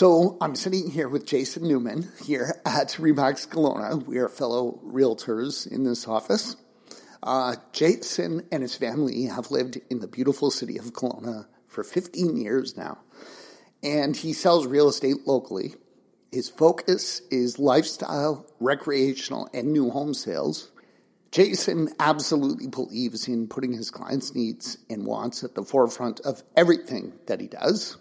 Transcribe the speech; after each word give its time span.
So 0.00 0.38
I'm 0.40 0.54
sitting 0.54 0.90
here 0.90 1.10
with 1.10 1.26
Jason 1.26 1.68
Newman 1.68 2.08
here 2.24 2.58
at 2.64 2.88
Remax 2.92 3.46
Kelowna. 3.46 4.02
We 4.06 4.16
are 4.16 4.30
fellow 4.30 4.80
realtors 4.82 5.70
in 5.70 5.84
this 5.84 6.08
office. 6.08 6.56
Uh, 7.22 7.56
Jason 7.72 8.48
and 8.50 8.62
his 8.62 8.74
family 8.74 9.26
have 9.26 9.50
lived 9.50 9.78
in 9.90 9.98
the 9.98 10.08
beautiful 10.08 10.50
city 10.50 10.78
of 10.78 10.94
Kelowna 10.94 11.48
for 11.68 11.84
15 11.84 12.38
years 12.38 12.78
now, 12.78 12.96
and 13.82 14.16
he 14.16 14.32
sells 14.32 14.66
real 14.66 14.88
estate 14.88 15.26
locally. 15.26 15.74
His 16.32 16.48
focus 16.48 17.20
is 17.30 17.58
lifestyle, 17.58 18.46
recreational, 18.58 19.50
and 19.52 19.70
new 19.70 19.90
home 19.90 20.14
sales. 20.14 20.72
Jason 21.30 21.90
absolutely 22.00 22.68
believes 22.68 23.28
in 23.28 23.48
putting 23.48 23.74
his 23.74 23.90
clients' 23.90 24.34
needs 24.34 24.78
and 24.88 25.04
wants 25.04 25.44
at 25.44 25.54
the 25.54 25.62
forefront 25.62 26.20
of 26.20 26.42
everything 26.56 27.12
that 27.26 27.38
he 27.38 27.48
does. 27.48 27.98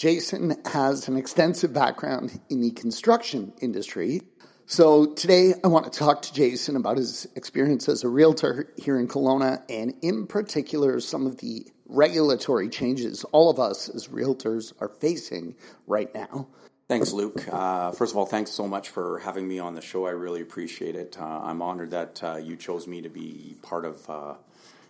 Jason 0.00 0.56
has 0.64 1.08
an 1.08 1.18
extensive 1.18 1.74
background 1.74 2.40
in 2.48 2.62
the 2.62 2.70
construction 2.70 3.52
industry. 3.60 4.22
So 4.64 5.12
today 5.12 5.52
I 5.62 5.66
want 5.68 5.92
to 5.92 5.98
talk 5.98 6.22
to 6.22 6.32
Jason 6.32 6.76
about 6.76 6.96
his 6.96 7.28
experience 7.36 7.86
as 7.86 8.02
a 8.02 8.08
realtor 8.08 8.72
here 8.78 8.98
in 8.98 9.08
Kelowna 9.08 9.62
and 9.68 9.92
in 10.00 10.26
particular 10.26 11.00
some 11.00 11.26
of 11.26 11.36
the 11.36 11.66
regulatory 11.86 12.70
changes 12.70 13.24
all 13.24 13.50
of 13.50 13.60
us 13.60 13.90
as 13.90 14.08
realtors 14.08 14.72
are 14.80 14.88
facing 14.88 15.54
right 15.86 16.08
now. 16.14 16.48
Thanks, 16.88 17.12
Luke. 17.12 17.46
Uh, 17.52 17.92
first 17.92 18.14
of 18.14 18.16
all, 18.16 18.24
thanks 18.24 18.52
so 18.52 18.66
much 18.66 18.88
for 18.88 19.18
having 19.18 19.46
me 19.46 19.58
on 19.58 19.74
the 19.74 19.82
show. 19.82 20.06
I 20.06 20.12
really 20.12 20.40
appreciate 20.40 20.96
it. 20.96 21.18
Uh, 21.20 21.42
I'm 21.42 21.60
honored 21.60 21.90
that 21.90 22.24
uh, 22.24 22.36
you 22.36 22.56
chose 22.56 22.86
me 22.86 23.02
to 23.02 23.10
be 23.10 23.56
part 23.60 23.84
of 23.84 24.08
uh, 24.08 24.34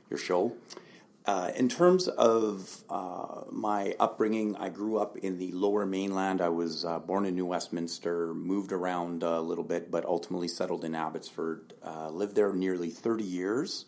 your 0.08 0.20
show. 0.20 0.52
Uh, 1.27 1.52
in 1.55 1.69
terms 1.69 2.09
of 2.09 2.83
uh, 2.88 3.42
my 3.51 3.95
upbringing, 4.01 4.56
I 4.56 4.70
grew 4.70 4.98
up 4.98 5.16
in 5.19 5.38
the 5.38 5.52
lower 5.52 5.84
mainland. 5.84 6.41
I 6.41 6.48
was 6.48 6.84
born 7.06 7.27
in 7.27 7.37
New 7.37 7.47
Westminster, 7.47 8.34
moved 8.34 8.73
around 8.73 9.23
a 9.23 9.41
little 9.41 9.64
bit, 9.64 9.91
but 9.91 10.05
ultimately 10.05 10.48
settled 10.48 10.84
in 10.84 10.94
Abbotsford. 10.94 11.75
lived 12.11 12.36
there 12.36 12.53
nearly 12.53 12.91
30 12.91 13.25
years 13.25 13.84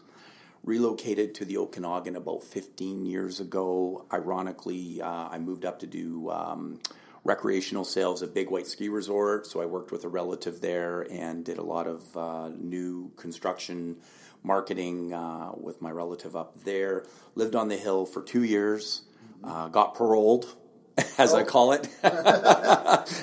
relocated 0.64 1.34
to 1.34 1.44
the 1.44 1.56
Okanagan 1.56 2.16
about 2.16 2.44
15 2.44 3.06
years 3.06 3.40
ago. 3.40 4.06
Ironically, 4.12 5.00
uh, 5.02 5.28
I 5.28 5.38
moved 5.38 5.64
up 5.64 5.80
to 5.80 5.86
do 5.86 6.30
um, 6.30 6.80
recreational 7.24 7.84
sales 7.84 8.22
at 8.22 8.34
Big 8.34 8.50
White 8.50 8.66
Ski 8.66 8.88
Resort. 8.88 9.46
So 9.46 9.60
I 9.60 9.66
worked 9.66 9.90
with 9.90 10.04
a 10.04 10.08
relative 10.08 10.60
there 10.60 11.06
and 11.10 11.44
did 11.44 11.58
a 11.58 11.62
lot 11.62 11.86
of 11.86 12.16
uh, 12.16 12.50
new 12.56 13.12
construction 13.16 13.96
marketing 14.42 15.12
uh, 15.12 15.52
with 15.56 15.80
my 15.80 15.90
relative 15.90 16.36
up 16.36 16.64
there. 16.64 17.04
Lived 17.34 17.54
on 17.54 17.68
the 17.68 17.76
hill 17.76 18.06
for 18.06 18.22
two 18.22 18.42
years, 18.42 19.02
uh, 19.44 19.68
got 19.68 19.94
paroled. 19.96 20.56
As 21.18 21.32
oh. 21.32 21.38
I 21.38 21.42
call 21.44 21.72
it, 21.72 21.88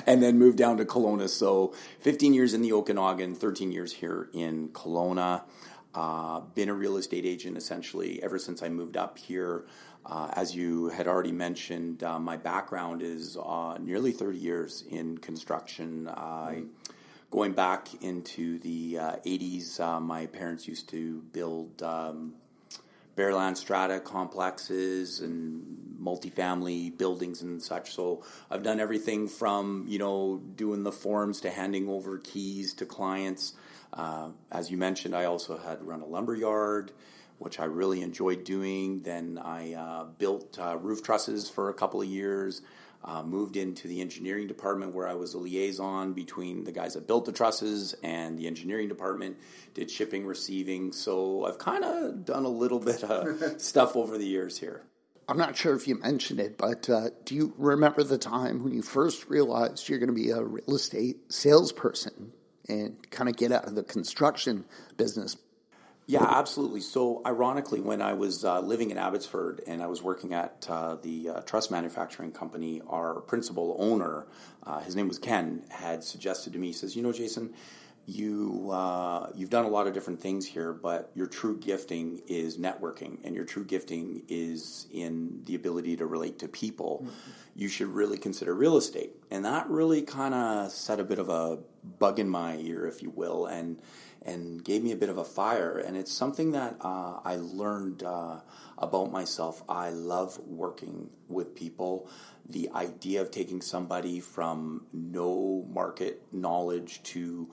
and 0.06 0.20
then 0.20 0.38
moved 0.38 0.58
down 0.58 0.78
to 0.78 0.84
Kelowna. 0.84 1.28
So, 1.28 1.72
15 2.00 2.34
years 2.34 2.52
in 2.52 2.62
the 2.62 2.72
Okanagan, 2.72 3.36
13 3.36 3.70
years 3.70 3.92
here 3.92 4.28
in 4.32 4.70
Kelowna. 4.70 5.42
Uh, 5.94 6.40
been 6.40 6.68
a 6.68 6.74
real 6.74 6.96
estate 6.96 7.26
agent 7.26 7.56
essentially 7.56 8.22
ever 8.22 8.38
since 8.38 8.62
I 8.62 8.68
moved 8.68 8.96
up 8.96 9.18
here. 9.18 9.66
Uh, 10.06 10.30
as 10.32 10.54
you 10.54 10.88
had 10.88 11.06
already 11.06 11.32
mentioned, 11.32 12.02
uh, 12.02 12.18
my 12.18 12.36
background 12.36 13.02
is 13.02 13.36
uh, 13.36 13.76
nearly 13.80 14.12
30 14.12 14.38
years 14.38 14.84
in 14.90 15.18
construction. 15.18 16.06
Mm-hmm. 16.06 16.64
Going 17.30 17.52
back 17.52 17.88
into 18.02 18.58
the 18.58 18.94
80s, 18.94 19.78
uh, 19.78 19.84
uh, 19.84 20.00
my 20.00 20.26
parents 20.26 20.66
used 20.66 20.88
to 20.88 21.22
build 21.32 21.80
um, 21.80 22.34
bare 23.14 23.32
land 23.32 23.56
strata 23.56 24.00
complexes 24.00 25.20
and 25.20 25.96
multifamily 26.02 26.98
buildings 26.98 27.42
and 27.42 27.62
such. 27.62 27.94
So 27.94 28.24
I've 28.50 28.64
done 28.64 28.80
everything 28.80 29.28
from 29.28 29.84
you 29.88 29.98
know 29.98 30.42
doing 30.56 30.82
the 30.82 30.90
forms 30.90 31.40
to 31.42 31.50
handing 31.50 31.88
over 31.88 32.18
keys 32.18 32.74
to 32.74 32.86
clients. 32.86 33.54
Uh, 33.92 34.30
as 34.50 34.70
you 34.70 34.76
mentioned, 34.76 35.14
I 35.14 35.26
also 35.26 35.56
had 35.56 35.84
run 35.84 36.00
a 36.00 36.06
lumber 36.06 36.34
yard 36.34 36.92
which 37.40 37.58
I 37.58 37.64
really 37.64 38.02
enjoyed 38.02 38.44
doing. 38.44 39.00
Then 39.00 39.40
I 39.42 39.72
uh, 39.72 40.04
built 40.18 40.58
uh, 40.60 40.76
roof 40.76 41.02
trusses 41.02 41.48
for 41.48 41.70
a 41.70 41.74
couple 41.74 42.02
of 42.02 42.06
years. 42.06 42.60
Uh, 43.02 43.22
moved 43.22 43.56
into 43.56 43.88
the 43.88 44.02
engineering 44.02 44.46
department 44.46 44.94
where 44.94 45.08
I 45.08 45.14
was 45.14 45.32
a 45.32 45.38
liaison 45.38 46.12
between 46.12 46.64
the 46.64 46.72
guys 46.72 46.94
that 46.94 47.06
built 47.06 47.24
the 47.24 47.32
trusses 47.32 47.94
and 48.02 48.38
the 48.38 48.46
engineering 48.46 48.88
department. 48.88 49.38
Did 49.72 49.90
shipping, 49.90 50.26
receiving. 50.26 50.92
So 50.92 51.46
I've 51.46 51.56
kind 51.56 51.82
of 51.82 52.26
done 52.26 52.44
a 52.44 52.50
little 52.50 52.78
bit 52.78 53.02
of 53.02 53.60
stuff 53.60 53.96
over 53.96 54.18
the 54.18 54.26
years 54.26 54.58
here. 54.58 54.82
I'm 55.30 55.38
not 55.38 55.56
sure 55.56 55.76
if 55.76 55.86
you 55.86 55.94
mentioned 55.94 56.40
it, 56.40 56.58
but 56.58 56.90
uh, 56.90 57.10
do 57.24 57.36
you 57.36 57.54
remember 57.56 58.02
the 58.02 58.18
time 58.18 58.64
when 58.64 58.74
you 58.74 58.82
first 58.82 59.30
realized 59.30 59.88
you're 59.88 60.00
going 60.00 60.08
to 60.08 60.12
be 60.12 60.30
a 60.30 60.42
real 60.42 60.74
estate 60.74 61.32
salesperson 61.32 62.32
and 62.68 63.08
kind 63.12 63.28
of 63.28 63.36
get 63.36 63.52
out 63.52 63.66
of 63.66 63.76
the 63.76 63.84
construction 63.84 64.64
business? 64.96 65.36
Yeah, 66.10 66.24
absolutely. 66.24 66.80
So, 66.80 67.22
ironically, 67.24 67.80
when 67.80 68.02
I 68.02 68.14
was 68.14 68.44
uh, 68.44 68.58
living 68.58 68.90
in 68.90 68.98
Abbotsford 68.98 69.62
and 69.68 69.80
I 69.80 69.86
was 69.86 70.02
working 70.02 70.34
at 70.34 70.66
uh, 70.68 70.96
the 70.96 71.28
uh, 71.28 71.40
truss 71.42 71.70
manufacturing 71.70 72.32
company, 72.32 72.82
our 72.88 73.20
principal 73.20 73.76
owner, 73.78 74.26
uh, 74.64 74.80
his 74.80 74.96
name 74.96 75.06
was 75.06 75.20
Ken, 75.20 75.62
had 75.68 76.02
suggested 76.02 76.52
to 76.54 76.58
me, 76.58 76.68
he 76.68 76.72
says, 76.72 76.96
"You 76.96 77.04
know, 77.04 77.12
Jason, 77.12 77.54
you 78.06 78.70
uh, 78.72 79.30
you've 79.36 79.50
done 79.50 79.64
a 79.64 79.68
lot 79.68 79.86
of 79.86 79.94
different 79.94 80.20
things 80.20 80.46
here, 80.46 80.72
but 80.72 81.12
your 81.14 81.28
true 81.28 81.56
gifting 81.56 82.22
is 82.26 82.58
networking, 82.58 83.18
and 83.22 83.36
your 83.36 83.44
true 83.44 83.64
gifting 83.64 84.24
is 84.26 84.88
in 84.92 85.42
the 85.44 85.54
ability 85.54 85.96
to 85.98 86.06
relate 86.06 86.40
to 86.40 86.48
people. 86.48 87.04
Mm-hmm. 87.04 87.30
You 87.54 87.68
should 87.68 87.88
really 87.88 88.18
consider 88.18 88.52
real 88.52 88.76
estate." 88.76 89.12
And 89.30 89.44
that 89.44 89.70
really 89.70 90.02
kind 90.02 90.34
of 90.34 90.72
set 90.72 90.98
a 90.98 91.04
bit 91.04 91.20
of 91.20 91.28
a 91.28 91.58
bug 92.00 92.18
in 92.18 92.28
my 92.28 92.56
ear, 92.56 92.88
if 92.88 93.00
you 93.00 93.10
will, 93.10 93.46
and 93.46 93.78
and 94.22 94.62
gave 94.64 94.82
me 94.82 94.92
a 94.92 94.96
bit 94.96 95.08
of 95.08 95.18
a 95.18 95.24
fire. 95.24 95.78
And 95.78 95.96
it's 95.96 96.12
something 96.12 96.52
that 96.52 96.76
uh, 96.80 97.20
I 97.24 97.36
learned 97.36 98.02
uh, 98.02 98.40
about 98.78 99.10
myself. 99.10 99.62
I 99.68 99.90
love 99.90 100.38
working 100.46 101.10
with 101.28 101.54
people. 101.54 102.08
The 102.48 102.70
idea 102.74 103.22
of 103.22 103.30
taking 103.30 103.62
somebody 103.62 104.20
from 104.20 104.86
no 104.92 105.66
market 105.72 106.22
knowledge 106.32 107.02
to 107.04 107.50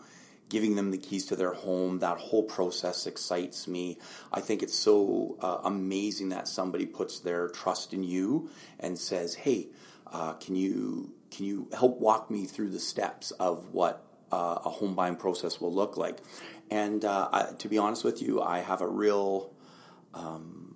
giving 0.49 0.75
them 0.75 0.91
the 0.91 0.97
keys 0.97 1.25
to 1.25 1.35
their 1.35 1.53
home, 1.53 1.99
that 1.99 2.17
whole 2.17 2.43
process 2.43 3.05
excites 3.05 3.67
me. 3.67 3.97
I 4.31 4.39
think 4.39 4.63
it's 4.63 4.75
so 4.75 5.37
uh, 5.41 5.59
amazing 5.65 6.29
that 6.29 6.47
somebody 6.47 6.85
puts 6.85 7.19
their 7.19 7.49
trust 7.49 7.93
in 7.93 8.03
you 8.03 8.49
and 8.79 8.97
says, 8.97 9.35
"Hey, 9.35 9.67
uh, 10.11 10.33
can 10.33 10.55
you 10.55 11.13
can 11.31 11.45
you 11.45 11.67
help 11.77 11.99
walk 11.99 12.31
me 12.31 12.45
through 12.45 12.69
the 12.69 12.79
steps 12.79 13.31
of 13.31 13.73
what 13.73 14.07
uh, 14.31 14.59
a 14.65 14.69
home 14.69 14.95
buying 14.95 15.15
process 15.15 15.59
will 15.61 15.73
look 15.73 15.97
like. 15.97 16.17
And 16.69 17.03
uh, 17.05 17.29
I, 17.31 17.43
to 17.59 17.69
be 17.69 17.77
honest 17.77 18.03
with 18.03 18.21
you, 18.21 18.41
I 18.41 18.59
have 18.59 18.81
a 18.81 18.87
real 18.87 19.53
um, 20.13 20.67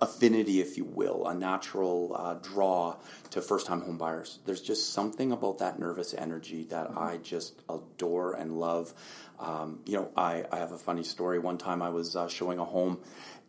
affinity, 0.00 0.60
if 0.60 0.76
you 0.76 0.84
will, 0.84 1.26
a 1.26 1.34
natural 1.34 2.14
uh, 2.16 2.34
draw 2.34 2.96
to 3.30 3.40
first 3.40 3.66
time 3.66 3.80
home 3.80 3.98
buyers. 3.98 4.38
There's 4.44 4.62
just 4.62 4.92
something 4.92 5.32
about 5.32 5.58
that 5.58 5.78
nervous 5.78 6.14
energy 6.14 6.64
that 6.70 6.88
mm-hmm. 6.88 6.98
I 6.98 7.16
just 7.18 7.60
adore 7.68 8.34
and 8.34 8.58
love. 8.58 8.94
Um, 9.38 9.80
you 9.84 9.96
know, 9.96 10.10
I, 10.16 10.44
I, 10.50 10.58
have 10.58 10.72
a 10.72 10.78
funny 10.78 11.02
story. 11.02 11.38
One 11.38 11.58
time 11.58 11.82
I 11.82 11.90
was 11.90 12.16
uh, 12.16 12.26
showing 12.28 12.58
a 12.58 12.64
home 12.64 12.98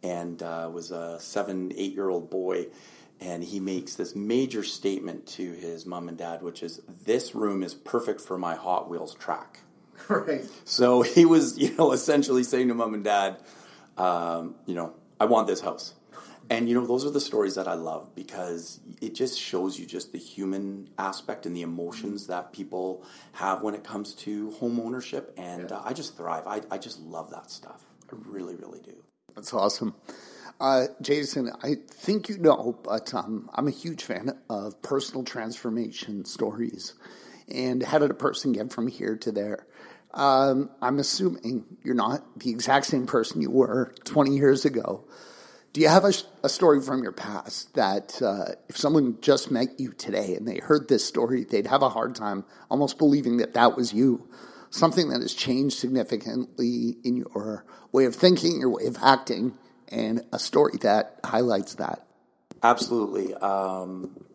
and 0.04 0.42
uh, 0.44 0.70
was 0.74 0.92
a 0.92 1.18
seven, 1.20 1.72
eight 1.78 1.94
year 1.94 2.10
old 2.10 2.30
boy 2.30 2.68
and 3.20 3.44
he 3.44 3.60
makes 3.60 3.96
this 3.96 4.16
major 4.16 4.64
statement 4.64 5.26
to 5.26 5.54
his 5.54 5.86
mom 5.86 6.08
and 6.08 6.18
dad, 6.18 6.42
which 6.42 6.62
is, 6.62 6.82
"This 7.06 7.34
room 7.34 7.64
is 7.64 7.74
perfect 7.74 8.22
for 8.22 8.38
my 8.38 8.56
Hot 8.56 8.90
Wheels 8.90 9.16
track." 9.16 9.62
Right. 10.10 10.46
So 10.64 11.02
he 11.02 11.26
was, 11.26 11.58
you 11.58 11.76
know, 11.76 11.92
essentially 11.92 12.44
saying 12.44 12.70
to 12.70 12.74
mom 12.74 12.94
and 12.94 13.04
dad, 13.04 13.38
um, 13.98 14.56
you 14.66 14.74
know, 14.74 14.94
I 15.20 15.26
want 15.26 15.48
this 15.48 15.60
house. 15.60 15.94
And 16.50 16.70
you 16.70 16.76
know, 16.76 16.86
those 16.86 17.06
are 17.06 17.10
the 17.10 17.20
stories 17.20 17.56
that 17.56 17.68
I 17.68 17.74
love 17.74 18.16
because 18.16 18.80
it 19.02 19.14
just 19.16 19.38
shows 19.38 19.78
you 19.78 19.86
just 19.86 20.14
the 20.14 20.18
human 20.18 20.90
aspect 20.98 21.46
and 21.46 21.56
the 21.56 21.62
emotions 21.62 22.28
that 22.28 22.54
people 22.54 23.04
have 23.34 23.62
when 23.64 23.76
it 23.76 23.84
comes 23.84 24.14
to 24.16 24.52
home 24.52 24.80
ownership. 24.80 25.34
And 25.36 25.70
yeah. 25.70 25.78
uh, 25.78 25.82
I 25.84 25.94
just 25.94 26.16
thrive. 26.16 26.48
I, 26.48 26.62
I 26.72 26.78
just 26.78 27.02
love 27.02 27.32
that 27.32 27.52
stuff. 27.52 27.84
I 28.10 28.16
really, 28.26 28.56
really 28.56 28.80
do. 28.80 28.96
That's 29.36 29.54
awesome. 29.54 29.94
Uh, 30.60 30.86
Jason, 31.02 31.52
I 31.62 31.76
think 31.90 32.30
you 32.30 32.38
know, 32.38 32.80
but 32.82 33.14
um, 33.14 33.50
I'm 33.54 33.68
a 33.68 33.72
huge 33.72 34.04
fan 34.04 34.32
of 34.50 34.82
personal 34.82 35.24
transformation 35.24 36.24
stories. 36.26 36.94
And 37.50 37.84
how 37.84 38.00
did 38.00 38.10
a 38.10 38.16
person 38.16 38.54
get 38.54 38.72
from 38.72 38.88
here 38.88 39.16
to 39.18 39.32
there? 39.32 39.68
Um, 40.14 40.70
I'm 40.82 41.00
assuming 41.00 41.66
you're 41.84 41.96
not 41.96 42.40
the 42.40 42.50
exact 42.50 42.86
same 42.88 43.06
person 43.06 43.42
you 43.42 43.52
were 43.52 43.94
20 44.06 44.36
years 44.36 44.66
ago. 44.66 45.06
Do 45.74 45.82
you 45.82 45.90
have 45.90 46.06
a, 46.06 46.14
a 46.44 46.50
story 46.50 46.82
from 46.82 47.04
your 47.04 47.12
past 47.12 47.76
that 47.76 48.20
uh, 48.22 48.54
if 48.68 48.78
someone 48.78 49.18
just 49.22 49.52
met 49.52 49.80
you 49.80 49.92
today 49.92 50.36
and 50.36 50.48
they 50.48 50.58
heard 50.58 50.88
this 50.88 51.06
story, 51.06 51.44
they'd 51.44 51.68
have 51.68 51.84
a 51.84 51.90
hard 51.90 52.16
time 52.16 52.46
almost 52.72 52.98
believing 52.98 53.38
that 53.38 53.54
that 53.54 53.78
was 53.78 53.94
you? 53.94 54.28
Something 54.70 55.10
that 55.10 55.22
has 55.22 55.34
changed 55.34 55.78
significantly 55.78 56.98
in 57.04 57.18
your 57.18 57.64
way 57.92 58.06
of 58.06 58.16
thinking, 58.16 58.60
your 58.60 58.72
way 58.72 58.86
of 58.86 58.98
acting, 59.02 59.58
and 59.90 60.22
a 60.34 60.40
story 60.40 60.78
that 60.82 61.20
highlights 61.24 61.76
that. 61.76 62.08
Absolutely. 62.64 63.34
Um, 63.36 64.26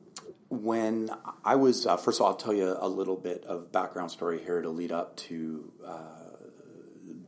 when 0.53 1.11
I 1.47 1.57
was, 1.57 1.87
uh, 1.87 1.97
first 1.97 2.21
of 2.21 2.27
all, 2.27 2.33
I'll 2.33 2.37
tell 2.37 2.53
you 2.53 2.77
a 2.79 2.87
little 2.87 3.17
bit 3.17 3.43
of 3.45 3.73
background 3.73 4.11
story 4.11 4.39
here 4.39 4.61
to 4.61 4.69
lead 4.69 4.93
up 4.93 5.17
to 5.17 5.73
uh, 5.83 5.97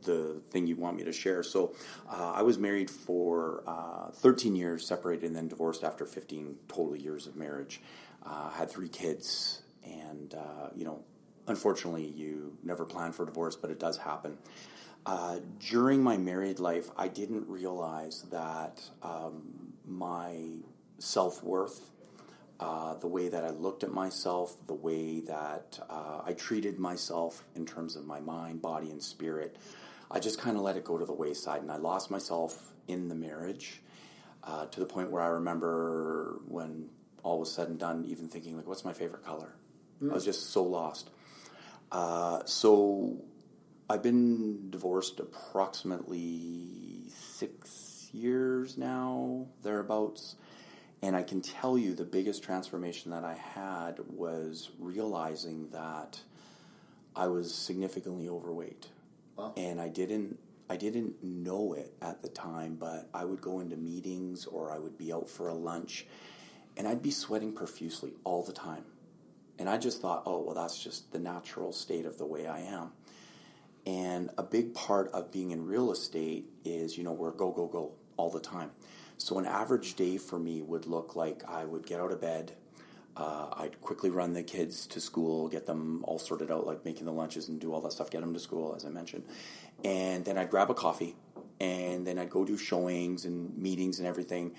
the 0.03 0.43
thing 0.51 0.67
you 0.67 0.75
want 0.75 0.95
me 0.95 1.05
to 1.05 1.11
share. 1.11 1.41
So, 1.41 1.73
uh, 2.07 2.33
I 2.35 2.43
was 2.43 2.59
married 2.59 2.87
for 2.91 3.63
uh, 3.65 4.11
13 4.11 4.55
years, 4.55 4.87
separated, 4.87 5.25
and 5.25 5.35
then 5.35 5.47
divorced 5.47 5.83
after 5.83 6.05
15 6.05 6.55
total 6.67 6.95
years 6.95 7.25
of 7.25 7.35
marriage. 7.35 7.81
Uh, 8.23 8.51
had 8.51 8.69
three 8.69 8.89
kids, 8.89 9.63
and 9.83 10.35
uh, 10.35 10.69
you 10.75 10.85
know, 10.85 11.03
unfortunately, 11.47 12.05
you 12.05 12.55
never 12.63 12.85
plan 12.85 13.11
for 13.11 13.25
divorce, 13.25 13.55
but 13.55 13.71
it 13.71 13.79
does 13.79 13.97
happen. 13.97 14.37
During 15.59 16.03
my 16.03 16.17
married 16.17 16.59
life, 16.59 16.91
I 16.95 17.07
didn't 17.07 17.47
realize 17.47 18.23
that 18.31 18.83
um, 19.01 19.73
my 19.83 20.57
self 20.99 21.43
worth, 21.43 21.89
uh, 22.59 22.95
the 22.95 23.07
way 23.07 23.29
that 23.29 23.43
I 23.43 23.49
looked 23.49 23.83
at 23.83 23.91
myself, 23.91 24.55
the 24.67 24.73
way 24.73 25.19
that 25.21 25.79
uh, 25.89 26.21
I 26.25 26.33
treated 26.33 26.79
myself 26.79 27.43
in 27.55 27.65
terms 27.65 27.95
of 27.95 28.05
my 28.05 28.19
mind, 28.19 28.61
body, 28.61 28.89
and 28.89 29.03
spirit, 29.03 29.57
I 30.09 30.19
just 30.19 30.39
kind 30.39 30.55
of 30.55 30.63
let 30.63 30.77
it 30.77 30.83
go 30.83 30.97
to 30.97 31.05
the 31.05 31.13
wayside, 31.13 31.61
and 31.61 31.71
I 31.71 31.77
lost 31.77 32.09
myself 32.09 32.73
in 32.87 33.09
the 33.09 33.15
marriage 33.15 33.81
uh, 34.43 34.67
to 34.67 34.79
the 34.79 34.85
point 34.85 35.11
where 35.11 35.21
I 35.21 35.27
remember 35.27 36.39
when 36.47 36.89
all 37.23 37.39
was 37.39 37.51
said 37.51 37.67
and 37.67 37.79
done, 37.79 38.05
even 38.07 38.29
thinking 38.29 38.55
like, 38.55 38.67
"What's 38.67 38.85
my 38.85 38.93
favorite 38.93 39.25
color?" 39.25 39.55
Mm. 40.01 40.11
I 40.11 40.13
was 40.13 40.23
just 40.23 40.51
so 40.51 40.63
lost. 40.63 41.09
Uh, 41.91 42.43
so 42.45 43.17
I've 43.89 44.03
been 44.03 44.69
divorced 44.69 45.19
approximately 45.19 47.09
six 47.09 48.09
years 48.11 48.77
now, 48.77 49.47
thereabouts. 49.63 50.35
And 51.05 51.15
I 51.15 51.21
can 51.21 51.39
tell 51.39 51.77
you 51.77 51.93
the 51.93 52.03
biggest 52.03 52.41
transformation 52.41 53.11
that 53.11 53.23
I 53.23 53.35
had 53.35 53.99
was 54.07 54.71
realizing 54.79 55.69
that 55.69 56.19
I 57.15 57.27
was 57.27 57.53
significantly 57.53 58.27
overweight. 58.27 58.87
Wow. 59.37 59.53
And 59.55 59.79
I 59.79 59.87
didn't 59.87 60.39
I 60.67 60.77
didn't 60.77 61.23
know 61.23 61.73
it 61.73 61.93
at 62.01 62.23
the 62.23 62.27
time, 62.29 62.77
but 62.79 63.07
I 63.13 63.23
would 63.23 63.39
go 63.39 63.59
into 63.59 63.77
meetings 63.77 64.47
or 64.47 64.73
I 64.73 64.79
would 64.79 64.97
be 64.97 65.13
out 65.13 65.29
for 65.29 65.47
a 65.47 65.53
lunch 65.53 66.07
and 66.75 66.87
I'd 66.87 67.03
be 67.03 67.11
sweating 67.11 67.53
profusely 67.53 68.13
all 68.23 68.41
the 68.41 68.51
time. 68.51 68.85
And 69.59 69.69
I 69.69 69.77
just 69.77 70.01
thought, 70.01 70.23
oh, 70.25 70.41
well, 70.41 70.55
that's 70.55 70.83
just 70.83 71.11
the 71.11 71.19
natural 71.19 71.71
state 71.71 72.07
of 72.07 72.17
the 72.17 72.25
way 72.25 72.47
I 72.47 72.61
am. 72.61 72.93
And 73.85 74.31
a 74.39 74.43
big 74.43 74.73
part 74.73 75.11
of 75.11 75.31
being 75.31 75.51
in 75.51 75.67
real 75.67 75.91
estate 75.91 76.49
is, 76.63 76.97
you 76.97 77.03
know, 77.03 77.13
we're 77.13 77.29
go, 77.29 77.51
go, 77.51 77.67
go 77.67 77.91
all 78.17 78.29
the 78.29 78.39
time. 78.39 78.71
So 79.17 79.39
an 79.39 79.45
average 79.45 79.95
day 79.95 80.17
for 80.17 80.37
me 80.39 80.61
would 80.61 80.85
look 80.85 81.15
like 81.15 81.43
I 81.47 81.65
would 81.65 81.85
get 81.85 81.99
out 81.99 82.11
of 82.11 82.19
bed, 82.19 82.53
uh, 83.17 83.47
I'd 83.53 83.79
quickly 83.81 84.09
run 84.09 84.33
the 84.33 84.43
kids 84.43 84.85
to 84.87 84.99
school, 84.99 85.47
get 85.47 85.65
them 85.65 86.03
all 86.03 86.19
sorted 86.19 86.51
out, 86.51 86.65
like 86.65 86.83
making 86.83 87.05
the 87.05 87.13
lunches 87.13 87.47
and 87.47 87.59
do 87.59 87.73
all 87.73 87.79
that 87.81 87.93
stuff, 87.93 88.09
get 88.09 88.21
them 88.21 88.33
to 88.33 88.39
school, 88.39 88.73
as 88.75 88.85
I 88.85 88.89
mentioned. 88.89 89.23
And 89.83 90.25
then 90.25 90.37
I'd 90.37 90.49
grab 90.49 90.69
a 90.69 90.73
coffee, 90.73 91.15
and 91.61 92.05
then 92.05 92.19
I'd 92.19 92.29
go 92.29 92.43
do 92.43 92.57
showings 92.57 93.23
and 93.23 93.57
meetings 93.57 93.99
and 93.99 94.07
everything. 94.07 94.53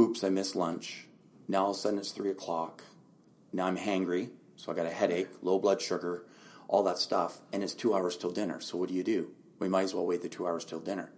Oops, 0.00 0.24
I 0.24 0.30
missed 0.30 0.56
lunch. 0.56 1.06
Now 1.46 1.64
all 1.64 1.70
of 1.72 1.76
a 1.76 1.80
sudden 1.80 1.98
it's 1.98 2.12
three 2.12 2.30
o'clock. 2.30 2.84
Now 3.52 3.66
I'm 3.66 3.76
hangry, 3.76 4.30
so 4.56 4.72
I 4.72 4.74
got 4.74 4.86
a 4.86 4.90
headache, 4.90 5.28
low 5.42 5.58
blood 5.58 5.82
sugar, 5.82 6.24
all 6.68 6.82
that 6.84 6.98
stuff, 6.98 7.40
and 7.52 7.62
it's 7.62 7.74
two 7.74 7.94
hours 7.94 8.16
till 8.16 8.30
dinner. 8.30 8.60
So 8.60 8.78
what 8.78 8.88
do 8.88 8.94
you 8.94 9.04
do? 9.04 9.32
We 9.58 9.68
might 9.68 9.82
as 9.82 9.94
well 9.94 10.06
wait 10.06 10.22
the 10.22 10.28
two 10.30 10.46
hours 10.46 10.64
till 10.64 10.80
dinner. 10.80 11.10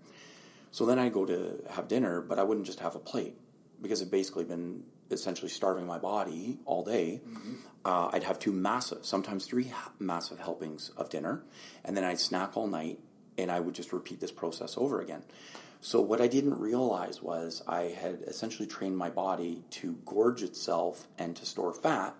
So 0.72 0.84
then 0.86 0.98
I 0.98 1.08
go 1.10 1.24
to 1.24 1.62
have 1.70 1.86
dinner, 1.86 2.20
but 2.20 2.38
I 2.38 2.42
wouldn't 2.42 2.66
just 2.66 2.80
have 2.80 2.96
a 2.96 2.98
plate 2.98 3.36
because 3.80 4.02
it 4.02 4.10
basically 4.10 4.44
been 4.44 4.82
essentially 5.10 5.50
starving 5.50 5.86
my 5.86 5.98
body 5.98 6.58
all 6.64 6.82
day. 6.82 7.20
Mm-hmm. 7.28 7.54
Uh, 7.84 8.10
I'd 8.12 8.24
have 8.24 8.38
two 8.38 8.52
massive, 8.52 9.04
sometimes 9.04 9.46
three 9.46 9.72
massive 9.98 10.38
helpings 10.38 10.90
of 10.96 11.10
dinner, 11.10 11.44
and 11.84 11.96
then 11.96 12.04
I'd 12.04 12.18
snack 12.18 12.56
all 12.56 12.66
night, 12.66 12.98
and 13.36 13.50
I 13.50 13.60
would 13.60 13.74
just 13.74 13.92
repeat 13.92 14.20
this 14.20 14.32
process 14.32 14.76
over 14.78 15.00
again. 15.00 15.22
So 15.80 16.00
what 16.00 16.20
I 16.20 16.28
didn't 16.28 16.58
realize 16.60 17.20
was 17.20 17.60
I 17.66 17.94
had 18.00 18.22
essentially 18.26 18.68
trained 18.68 18.96
my 18.96 19.10
body 19.10 19.64
to 19.70 19.98
gorge 20.06 20.42
itself 20.42 21.08
and 21.18 21.34
to 21.36 21.44
store 21.44 21.74
fat 21.74 22.14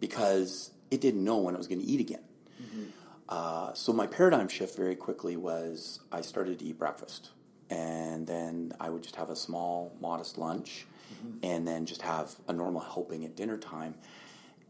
because 0.00 0.70
it 0.90 1.00
didn't 1.00 1.22
know 1.22 1.36
when 1.36 1.54
it 1.54 1.58
was 1.58 1.68
going 1.68 1.80
to 1.80 1.86
eat 1.86 2.00
again. 2.00 2.24
Mm-hmm. 2.62 2.84
Uh, 3.28 3.74
so 3.74 3.92
my 3.92 4.06
paradigm 4.06 4.48
shift 4.48 4.74
very 4.76 4.96
quickly 4.96 5.36
was 5.36 6.00
I 6.10 6.22
started 6.22 6.58
to 6.60 6.64
eat 6.64 6.78
breakfast, 6.78 7.30
and 7.74 8.26
then 8.26 8.72
I 8.80 8.86
would 8.90 9.02
just 9.02 9.16
have 9.16 9.30
a 9.30 9.36
small, 9.36 9.74
modest 10.00 10.38
lunch, 10.38 10.86
mm-hmm. 11.12 11.38
and 11.42 11.66
then 11.66 11.86
just 11.86 12.02
have 12.02 12.34
a 12.48 12.52
normal 12.52 12.80
helping 12.80 13.24
at 13.24 13.36
dinner 13.36 13.58
time. 13.58 13.94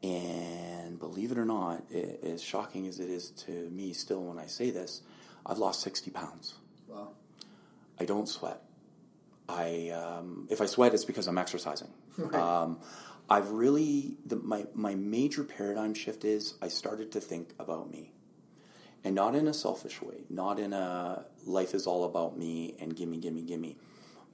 And 0.02 0.98
believe 0.98 1.32
it 1.32 1.38
or 1.38 1.46
not, 1.46 1.84
it, 1.90 2.20
as 2.22 2.42
shocking 2.42 2.86
as 2.86 3.00
it 3.00 3.08
is 3.08 3.30
to 3.46 3.52
me 3.70 3.92
still 3.92 4.22
when 4.28 4.38
I 4.38 4.46
say 4.46 4.70
this, 4.70 5.02
I've 5.46 5.58
lost 5.58 5.80
sixty 5.80 6.10
pounds. 6.10 6.54
Wow. 6.88 7.08
I 8.00 8.04
don't 8.04 8.28
sweat. 8.28 8.60
I 9.48 9.90
um, 9.90 10.48
if 10.50 10.60
I 10.60 10.66
sweat, 10.66 10.94
it's 10.94 11.04
because 11.04 11.26
I'm 11.26 11.38
exercising. 11.38 11.88
Right. 12.16 12.34
Um, 12.34 12.80
I've 13.28 13.50
really 13.50 14.16
the, 14.26 14.36
my 14.36 14.66
my 14.74 14.94
major 14.94 15.44
paradigm 15.44 15.94
shift 15.94 16.24
is 16.24 16.54
I 16.60 16.68
started 16.68 17.12
to 17.12 17.20
think 17.20 17.54
about 17.58 17.90
me, 17.90 18.12
and 19.04 19.14
not 19.14 19.34
in 19.34 19.46
a 19.46 19.54
selfish 19.54 20.00
way, 20.00 20.24
not 20.30 20.58
in 20.58 20.72
a 20.72 21.24
life 21.44 21.74
is 21.74 21.86
all 21.86 22.04
about 22.04 22.38
me 22.38 22.74
and 22.80 22.96
gimme, 22.96 23.18
gimme, 23.18 23.42
gimme. 23.42 23.76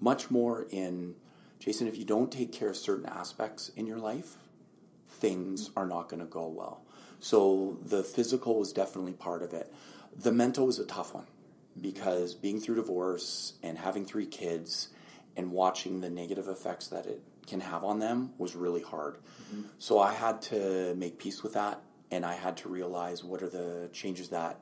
Much 0.01 0.31
more 0.31 0.67
in 0.71 1.15
Jason. 1.59 1.89
If 1.89 1.99
you 1.99 2.05
don't 2.05 2.31
take 2.31 2.53
care 2.53 2.71
of 2.71 2.77
certain 2.77 3.07
aspects 3.07 3.71
in 3.77 3.87
your 3.87 3.99
life, 3.99 4.37
things 5.09 5.71
are 5.77 5.87
not 5.87 6.09
going 6.09 6.21
to 6.21 6.27
go 6.27 6.47
well. 6.47 6.83
So 7.19 7.79
the 7.85 8.03
physical 8.03 8.59
was 8.59 8.73
definitely 8.73 9.13
part 9.13 9.43
of 9.43 9.53
it. 9.53 9.73
The 10.17 10.33
mental 10.33 10.67
was 10.67 10.79
a 10.79 10.87
tough 10.87 11.15
one 11.15 11.27
because 11.81 12.35
being 12.35 12.61
through 12.61 12.77
divorce 12.77 13.55
and 13.63 13.77
having 13.77 14.07
three 14.07 14.27
kids 14.27 14.89
and 15.37 15.51
watching 15.53 16.01
the 16.01 16.11
negative 16.11 16.49
effects 16.49 16.89
that 16.89 17.07
it 17.07 17.23
can 17.47 17.61
have 17.61 17.85
on 17.85 17.99
them 17.99 18.33
was 18.39 18.55
really 18.55 18.83
hard. 18.83 19.17
Mm-hmm. 19.17 19.63
So 19.79 19.99
I 19.99 20.13
had 20.13 20.41
to 20.43 20.95
make 20.97 21.19
peace 21.19 21.43
with 21.43 21.55
that 21.55 21.83
and 22.11 22.25
I 22.25 22.35
had 22.35 22.59
to 22.59 22.69
realize 22.69 23.23
what 23.23 23.43
are 23.43 23.49
the 23.49 23.89
changes 23.93 24.31
that 24.31 24.61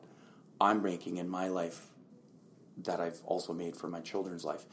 I'm 0.61 0.83
making 0.83 1.17
in 1.17 1.29
my 1.29 1.49
life 1.49 1.87
that 2.85 3.01
I've 3.01 3.21
also 3.25 3.53
made 3.53 3.77
for 3.77 3.89
my 3.89 4.01
children's 4.01 4.45
life. 4.45 4.65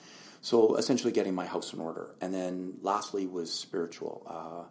So 0.41 0.75
essentially 0.75 1.11
getting 1.11 1.33
my 1.33 1.45
house 1.45 1.73
in 1.73 1.79
order. 1.79 2.13
And 2.21 2.33
then 2.33 2.75
lastly 2.81 3.25
was 3.25 3.51
spiritual. 3.51 4.23
Uh, 4.27 4.69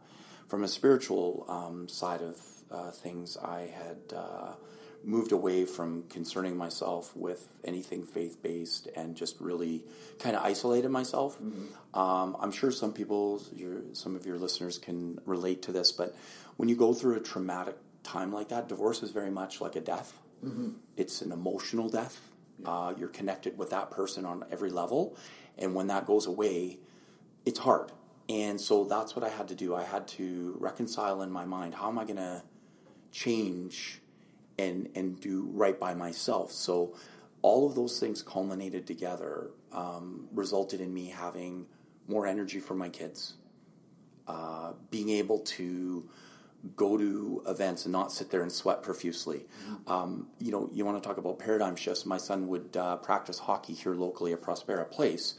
from 0.49 0.62
a 0.62 0.69
spiritual 0.69 1.45
um, 1.49 1.89
side 1.89 2.23
of 2.23 2.41
uh, 2.71 2.91
things, 2.91 3.37
I 3.37 3.73
had. 3.77 4.17
Uh, 4.17 4.53
moved 5.07 5.33
away 5.33 5.64
from 5.64 6.05
concerning 6.05 6.57
myself 6.57 7.14
with 7.14 7.47
anything 7.64 8.05
faith 8.05 8.43
based 8.43 8.88
and 8.97 9.14
just 9.14 9.40
really 9.40 9.85
kind 10.19 10.35
of 10.35 10.43
isolated 10.43 10.88
myself. 10.88 11.38
Mm-hmm. 11.40 11.99
Um, 11.99 12.37
I'm 12.40 12.50
sure 12.50 12.71
some 12.71 12.93
people, 12.93 13.43
your, 13.55 13.83
some 13.93 14.17
of 14.17 14.26
your 14.26 14.38
listeners 14.38 14.78
can 14.78 15.19
relate 15.26 15.62
to 15.62 15.73
this, 15.73 15.93
but 15.93 16.17
when 16.57 16.69
you 16.69 16.76
go 16.76 16.95
through 16.95 17.17
a 17.17 17.21
traumatic 17.21 17.76
time 18.04 18.32
like 18.32 18.49
that, 18.50 18.68
divorce 18.68 19.02
is 19.02 19.11
very 19.11 19.30
much 19.30 19.61
like 19.61 19.75
a 19.75 19.80
death. 19.80 20.12
Mm-hmm. 20.44 20.70
It's 20.96 21.23
an 21.23 21.32
emotional 21.32 21.88
death. 21.88 22.20
Yeah. 22.61 22.70
Uh, 22.70 22.94
you're 22.96 23.08
connected 23.08 23.58
with 23.58 23.70
that 23.70 23.90
person 23.90 24.25
on 24.25 24.44
every 24.52 24.70
level, 24.70 25.16
and 25.58 25.75
when 25.75 25.88
that 25.88 26.06
goes 26.06 26.26
away, 26.26 26.78
it's 27.44 27.58
hard. 27.58 27.90
And 28.28 28.61
so 28.61 28.84
that's 28.84 29.16
what 29.16 29.25
I 29.25 29.28
had 29.28 29.49
to 29.49 29.54
do. 29.54 29.75
I 29.75 29.82
had 29.82 30.06
to 30.08 30.56
reconcile 30.61 31.20
in 31.23 31.30
my 31.30 31.44
mind 31.44 31.75
how 31.75 31.88
am 31.88 31.99
I 31.99 32.04
going 32.04 32.16
to 32.16 32.42
change 33.12 34.00
and 34.58 34.88
and 34.94 35.20
do 35.20 35.50
right 35.52 35.78
by 35.78 35.94
myself. 35.94 36.52
So 36.52 36.94
all 37.42 37.66
of 37.66 37.75
those 37.75 38.00
things 38.00 38.23
culminated 38.23 38.87
together, 38.87 39.50
um, 39.73 40.28
resulted 40.32 40.80
in 40.80 40.94
me 40.94 41.08
having 41.08 41.66
more 42.08 42.26
energy 42.26 42.61
for 42.61 42.75
my 42.75 42.88
kids, 42.88 43.34
uh, 44.26 44.73
being 44.90 45.11
able 45.11 45.40
to 45.40 46.08
go 46.76 46.97
to 46.97 47.42
events 47.47 47.85
and 47.85 47.92
not 47.92 48.12
sit 48.12 48.30
there 48.30 48.42
and 48.42 48.50
sweat 48.50 48.83
profusely. 48.83 49.47
Mm-hmm. 49.68 49.92
Um, 49.92 50.28
you 50.38 50.50
know, 50.50 50.71
you 50.73 50.85
want 50.85 51.02
to 51.02 51.06
talk 51.06 51.18
about 51.18 51.38
paradigm 51.38 51.76
shifts. 51.76 52.06
My 52.06 52.16
son 52.16 52.49
would 52.49 52.76
uh, 52.76 52.97
practice 52.97 53.38
hockey 53.38 53.75
here 53.75 53.94
locally 53.94 54.33
at 54.33 54.42
Prospera 54.42 54.90
Place, 54.90 55.35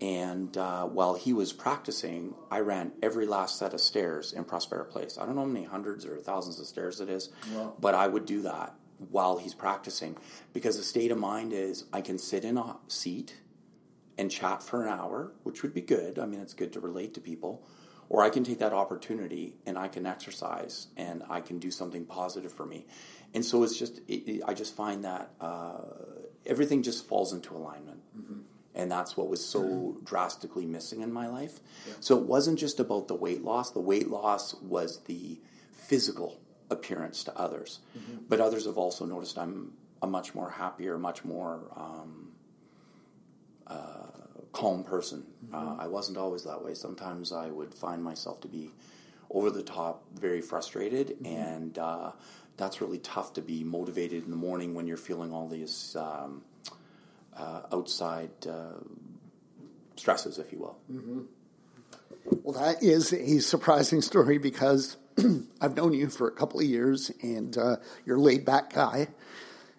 and 0.00 0.56
uh, 0.56 0.86
while 0.86 1.14
he 1.14 1.32
was 1.32 1.52
practicing, 1.52 2.34
I 2.50 2.60
ran 2.60 2.92
every 3.02 3.26
last 3.26 3.58
set 3.58 3.74
of 3.74 3.80
stairs 3.80 4.32
in 4.32 4.44
Prospera 4.44 4.88
Place. 4.88 5.18
I 5.18 5.26
don't 5.26 5.34
know 5.34 5.42
how 5.42 5.46
many 5.46 5.66
hundreds 5.66 6.06
or 6.06 6.16
thousands 6.18 6.58
of 6.58 6.66
stairs 6.66 7.00
it 7.00 7.10
is, 7.10 7.28
wow. 7.52 7.74
but 7.78 7.94
I 7.94 8.06
would 8.06 8.24
do 8.24 8.42
that 8.42 8.74
while 9.10 9.38
he's 9.38 9.54
practicing 9.54 10.16
because 10.52 10.76
the 10.76 10.82
state 10.82 11.10
of 11.10 11.18
mind 11.18 11.52
is 11.52 11.84
I 11.92 12.00
can 12.00 12.18
sit 12.18 12.44
in 12.44 12.56
a 12.58 12.76
seat 12.88 13.40
and 14.18 14.30
chat 14.30 14.62
for 14.62 14.82
an 14.82 14.88
hour, 14.88 15.32
which 15.42 15.62
would 15.62 15.72
be 15.72 15.80
good. 15.80 16.18
I 16.18 16.26
mean, 16.26 16.40
it's 16.40 16.54
good 16.54 16.72
to 16.74 16.80
relate 16.80 17.14
to 17.14 17.20
people. 17.20 17.66
Or 18.10 18.22
I 18.22 18.28
can 18.28 18.44
take 18.44 18.58
that 18.58 18.74
opportunity 18.74 19.54
and 19.64 19.78
I 19.78 19.88
can 19.88 20.04
exercise 20.04 20.88
and 20.96 21.22
I 21.30 21.40
can 21.40 21.58
do 21.58 21.70
something 21.70 22.04
positive 22.04 22.52
for 22.52 22.66
me. 22.66 22.84
And 23.32 23.42
so 23.44 23.62
it's 23.62 23.78
just, 23.78 23.98
it, 24.08 24.28
it, 24.28 24.42
I 24.46 24.52
just 24.52 24.76
find 24.76 25.04
that 25.04 25.30
uh, 25.40 25.78
everything 26.44 26.82
just 26.82 27.06
falls 27.06 27.32
into 27.32 27.54
alignment. 27.56 28.00
Mm-hmm 28.18 28.40
And 28.74 28.90
that's 28.90 29.16
what 29.16 29.28
was 29.28 29.42
so 29.44 29.96
drastically 30.04 30.66
missing 30.66 31.02
in 31.02 31.12
my 31.12 31.26
life. 31.28 31.60
So 32.00 32.16
it 32.18 32.24
wasn't 32.26 32.58
just 32.58 32.80
about 32.80 33.08
the 33.08 33.14
weight 33.14 33.42
loss. 33.42 33.72
The 33.72 33.80
weight 33.92 34.08
loss 34.08 34.54
was 34.62 35.00
the 35.04 35.38
physical 35.72 36.38
appearance 36.70 37.24
to 37.24 37.32
others. 37.36 37.80
But 38.28 38.40
others 38.40 38.66
have 38.66 38.78
also 38.78 39.04
noticed 39.06 39.38
I'm 39.38 39.72
a 40.02 40.06
much 40.06 40.34
more 40.34 40.50
happier, 40.50 40.98
much 40.98 41.24
more 41.24 41.60
um, 41.76 42.32
uh, 43.66 44.09
calm 44.52 44.84
person. 44.84 45.24
Uh, 45.52 45.76
I 45.78 45.86
wasn't 45.86 46.18
always 46.18 46.44
that 46.44 46.62
way. 46.64 46.74
Sometimes 46.74 47.32
I 47.32 47.48
would 47.48 47.74
find 47.74 48.02
myself 48.02 48.40
to 48.42 48.48
be 48.48 48.70
over 49.30 49.50
the 49.50 49.62
top, 49.62 50.02
very 50.14 50.40
frustrated, 50.40 51.16
and 51.24 51.78
uh, 51.78 52.12
that's 52.56 52.80
really 52.80 52.98
tough 52.98 53.32
to 53.34 53.42
be 53.42 53.62
motivated 53.62 54.24
in 54.24 54.30
the 54.30 54.36
morning 54.36 54.74
when 54.74 54.86
you're 54.86 54.96
feeling 54.96 55.32
all 55.32 55.48
these 55.48 55.96
um, 55.98 56.42
uh, 57.36 57.62
outside 57.72 58.30
uh, 58.48 58.72
stresses, 59.96 60.38
if 60.38 60.52
you 60.52 60.58
will. 60.58 60.76
Well, 62.42 62.60
that 62.62 62.82
is 62.82 63.12
a 63.12 63.38
surprising 63.38 64.02
story 64.02 64.38
because 64.38 64.96
I've 65.60 65.76
known 65.76 65.94
you 65.94 66.08
for 66.08 66.28
a 66.28 66.32
couple 66.32 66.60
of 66.60 66.66
years, 66.66 67.10
and 67.22 67.56
uh, 67.56 67.76
you're 68.04 68.16
a 68.16 68.20
laid 68.20 68.44
back 68.44 68.72
guy, 68.72 69.08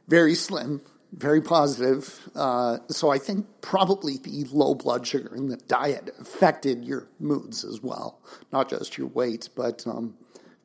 very 0.07 0.35
slim, 0.35 0.81
very 1.13 1.41
positive. 1.41 2.29
Uh, 2.35 2.77
so 2.87 3.09
I 3.09 3.17
think 3.17 3.45
probably 3.61 4.17
the 4.17 4.45
low 4.51 4.75
blood 4.75 5.05
sugar 5.05 5.33
and 5.35 5.49
the 5.49 5.57
diet 5.57 6.09
affected 6.19 6.85
your 6.85 7.07
moods 7.19 7.63
as 7.63 7.81
well, 7.81 8.21
not 8.51 8.69
just 8.69 8.97
your 8.97 9.07
weight. 9.07 9.49
But 9.55 9.85
um, 9.85 10.15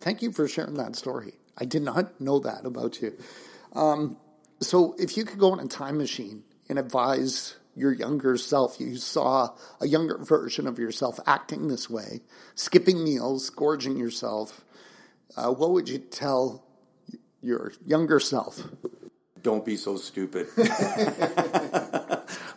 thank 0.01 0.23
you 0.23 0.33
for 0.33 0.47
sharing 0.47 0.75
that 0.75 0.97
story. 0.97 1.35
I 1.59 1.65
did 1.65 1.83
not 1.83 2.21
know 2.21 2.39
that 2.41 2.65
about 2.65 3.01
you. 3.01 3.17
Um, 3.73 4.17
so 4.61 4.95
if 4.99 5.17
you 5.17 5.25
could 5.25 5.39
go 5.39 5.53
in 5.53 5.61
a 5.61 5.69
time 5.69 5.99
machine 5.99 6.45
and 6.69 6.79
advise 6.79 7.57
your 7.75 7.93
younger 7.93 8.37
self, 8.37 8.81
you 8.81 8.97
saw 8.97 9.51
a 9.81 9.87
younger 9.87 10.19
version 10.19 10.67
of 10.67 10.79
yourself 10.79 11.21
acting 11.27 11.69
this 11.69 11.91
way, 11.91 12.21
skipping 12.55 13.05
meals, 13.05 13.51
gorging 13.51 13.99
yourself, 13.99 14.65
uh, 15.37 15.51
what 15.51 15.73
would 15.73 15.89
you 15.89 15.99
tell 15.99 16.65
your 17.43 17.73
younger 17.85 18.19
self? 18.19 18.63
Don't 19.47 19.65
be 19.65 19.77
so 19.77 19.97
stupid. 19.97 20.49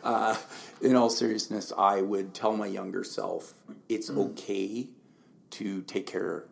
uh, 0.03 0.35
in 0.81 0.95
all 0.95 1.11
seriousness, 1.11 1.71
I 1.77 2.01
would 2.01 2.33
tell 2.33 2.57
my 2.57 2.65
younger 2.65 3.03
self 3.03 3.53
it's 3.87 4.09
okay 4.09 4.89
to 5.51 5.83
take 5.83 6.07
care 6.07 6.45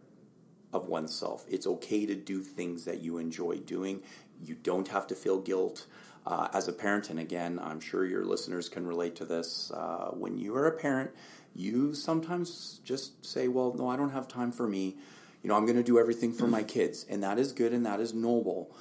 of 0.71 0.89
oneself. 0.89 1.43
It's 1.49 1.65
okay 1.65 2.05
to 2.05 2.13
do 2.13 2.43
things 2.43 2.85
that 2.85 3.01
you 3.01 3.17
enjoy 3.17 3.57
doing. 3.57 4.03
You 4.39 4.53
don't 4.53 4.87
have 4.89 5.07
to 5.07 5.15
feel 5.15 5.39
guilt. 5.39 5.87
Uh, 6.23 6.49
as 6.53 6.67
a 6.67 6.73
parent, 6.73 7.09
and 7.09 7.17
again, 7.17 7.59
I'm 7.59 7.79
sure 7.79 8.05
your 8.05 8.23
listeners 8.23 8.69
can 8.69 8.85
relate 8.85 9.15
to 9.15 9.25
this. 9.25 9.71
Uh, 9.71 10.11
when 10.11 10.37
you 10.37 10.55
are 10.55 10.67
a 10.67 10.77
parent, 10.77 11.09
you 11.55 11.95
sometimes 11.95 12.79
just 12.83 13.25
say, 13.25 13.47
Well, 13.47 13.73
no, 13.75 13.89
I 13.89 13.95
don't 13.95 14.11
have 14.11 14.27
time 14.27 14.51
for 14.51 14.67
me. 14.67 14.97
You 15.41 15.49
know, 15.49 15.55
I'm 15.55 15.65
going 15.65 15.77
to 15.77 15.83
do 15.83 15.97
everything 15.97 16.31
for 16.31 16.45
my 16.45 16.61
kids. 16.75 17.07
And 17.09 17.23
that 17.23 17.39
is 17.39 17.53
good 17.53 17.73
and 17.73 17.87
that 17.87 17.99
is 17.99 18.13
noble. 18.13 18.75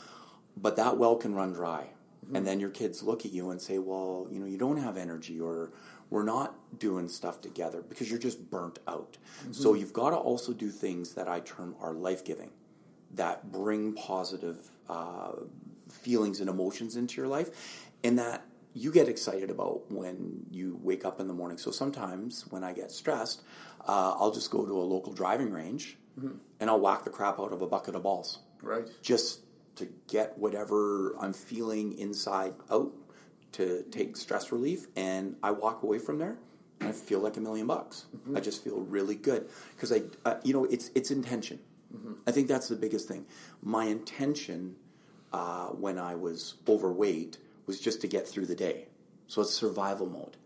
But 0.56 0.76
that 0.76 0.96
well 0.96 1.16
can 1.16 1.34
run 1.34 1.52
dry. 1.52 1.88
And 2.34 2.44
then 2.44 2.58
your 2.58 2.70
kids 2.70 3.04
look 3.04 3.24
at 3.24 3.32
you 3.32 3.50
and 3.50 3.62
say, 3.62 3.78
Well, 3.78 4.26
you 4.30 4.40
know, 4.40 4.46
you 4.46 4.58
don't 4.58 4.78
have 4.78 4.96
energy 4.96 5.40
or 5.40 5.70
we're 6.10 6.24
not 6.24 6.54
doing 6.78 7.08
stuff 7.08 7.40
together 7.40 7.82
because 7.88 8.10
you're 8.10 8.18
just 8.18 8.50
burnt 8.50 8.80
out. 8.88 9.16
So 9.52 9.74
you've 9.74 9.92
got 9.92 10.10
to 10.10 10.16
also 10.16 10.52
do 10.52 10.70
things 10.70 11.14
that 11.14 11.28
I 11.28 11.38
term 11.40 11.76
are 11.80 11.92
life 11.92 12.24
giving, 12.24 12.50
that 13.14 13.52
bring 13.52 13.92
positive 13.92 14.58
uh, 14.88 15.32
feelings 15.88 16.40
and 16.40 16.50
emotions 16.50 16.96
into 16.96 17.16
your 17.20 17.28
life, 17.28 17.50
and 18.02 18.18
that 18.18 18.44
you 18.74 18.90
get 18.90 19.08
excited 19.08 19.48
about 19.50 19.90
when 19.90 20.46
you 20.50 20.78
wake 20.82 21.04
up 21.04 21.20
in 21.20 21.28
the 21.28 21.34
morning. 21.34 21.58
So 21.58 21.70
sometimes 21.70 22.44
when 22.50 22.64
I 22.64 22.72
get 22.72 22.90
stressed, 22.90 23.42
uh, 23.86 24.16
I'll 24.18 24.32
just 24.32 24.50
go 24.50 24.66
to 24.66 24.72
a 24.72 24.82
local 24.82 25.12
driving 25.12 25.52
range 25.52 25.96
and 26.60 26.70
I'll 26.70 26.80
whack 26.80 27.04
the 27.04 27.10
crap 27.10 27.38
out 27.38 27.52
of 27.52 27.62
a 27.62 27.66
bucket 27.66 27.94
of 27.94 28.02
balls 28.02 28.38
Right. 28.62 28.88
just 29.02 29.40
to 29.76 29.88
get 30.08 30.36
whatever 30.38 31.16
I'm 31.20 31.32
feeling 31.32 31.96
inside 31.98 32.54
out 32.70 32.92
to 33.52 33.84
take 33.90 34.16
stress 34.16 34.52
relief. 34.52 34.86
And 34.96 35.36
I 35.42 35.50
walk 35.52 35.82
away 35.82 35.98
from 35.98 36.18
there 36.18 36.38
and 36.80 36.88
I 36.90 36.92
feel 36.92 37.20
like 37.20 37.36
a 37.36 37.40
million 37.40 37.66
bucks. 37.66 38.06
I 38.36 38.40
just 38.40 38.62
feel 38.64 38.80
really 38.80 39.14
good 39.14 39.48
because 39.74 39.92
I, 39.92 40.02
uh, 40.24 40.34
you 40.42 40.52
know, 40.52 40.64
it's 40.64 40.90
it's 40.94 41.10
intention. 41.10 41.60
I 42.26 42.32
think 42.32 42.48
that's 42.48 42.68
the 42.68 42.76
biggest 42.76 43.08
thing. 43.08 43.26
My 43.62 43.84
intention 43.84 44.76
uh, 45.32 45.68
when 45.68 45.98
I 45.98 46.14
was 46.14 46.54
overweight 46.68 47.38
was 47.66 47.80
just 47.80 48.00
to 48.02 48.06
get 48.08 48.28
through 48.28 48.46
the 48.46 48.54
day. 48.54 48.88
So 49.28 49.42
it's 49.42 49.54
survival 49.54 50.06
mode. 50.06 50.36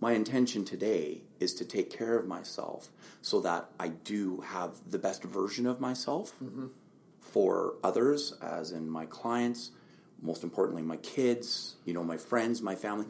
My 0.00 0.12
intention 0.12 0.64
today 0.64 1.22
is 1.40 1.54
to 1.54 1.64
take 1.64 1.90
care 1.90 2.16
of 2.16 2.26
myself 2.26 2.90
so 3.22 3.40
that 3.40 3.70
I 3.80 3.88
do 3.88 4.40
have 4.40 4.70
the 4.88 4.98
best 4.98 5.24
version 5.24 5.66
of 5.66 5.80
myself 5.80 6.32
for 7.32 7.74
others, 7.84 8.34
as 8.42 8.72
in 8.72 8.88
my 8.88 9.06
clients, 9.06 9.70
most 10.20 10.42
importantly, 10.42 10.82
my 10.82 10.96
kids, 10.98 11.76
you 11.84 11.94
know, 11.94 12.02
my 12.02 12.16
friends, 12.16 12.60
my 12.62 12.74
family. 12.74 13.06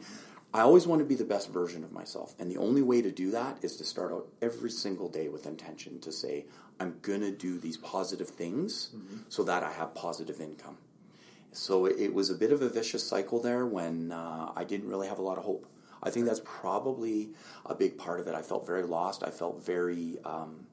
I 0.53 0.61
always 0.61 0.87
want 0.87 0.99
to 0.99 1.05
be 1.05 1.15
the 1.15 1.25
best 1.25 1.51
version 1.51 1.83
of 1.83 1.91
myself. 1.91 2.33
And 2.39 2.51
the 2.51 2.57
only 2.57 2.81
way 2.81 3.01
to 3.01 3.11
do 3.11 3.31
that 3.31 3.59
is 3.61 3.77
to 3.77 3.83
start 3.83 4.11
out 4.11 4.27
every 4.41 4.71
single 4.71 5.07
day 5.07 5.29
with 5.29 5.45
intention 5.45 5.99
to 5.99 6.11
say, 6.11 6.45
I'm 6.79 6.97
going 7.01 7.21
to 7.21 7.31
do 7.31 7.59
these 7.59 7.77
positive 7.77 8.29
things 8.29 8.89
so 9.29 9.43
that 9.43 9.63
I 9.63 9.71
have 9.71 9.93
positive 9.93 10.41
income. 10.41 10.77
So 11.51 11.85
it 11.85 11.97
it 11.99 12.13
was 12.13 12.29
a 12.29 12.35
bit 12.35 12.51
of 12.51 12.61
a 12.61 12.69
vicious 12.69 13.05
cycle 13.07 13.41
there 13.41 13.65
when 13.65 14.11
uh, 14.11 14.51
I 14.55 14.63
didn't 14.63 14.89
really 14.89 15.07
have 15.07 15.19
a 15.19 15.21
lot 15.21 15.37
of 15.37 15.43
hope. 15.43 15.65
I 16.01 16.09
think 16.09 16.25
that's 16.25 16.41
probably 16.43 17.29
a 17.65 17.75
big 17.75 17.97
part 17.97 18.19
of 18.19 18.27
it. 18.27 18.35
I 18.35 18.41
felt 18.41 18.65
very 18.65 18.83
lost. 18.83 19.23
I 19.23 19.31
felt 19.31 19.63
very 19.63 20.17
um, 20.23 20.67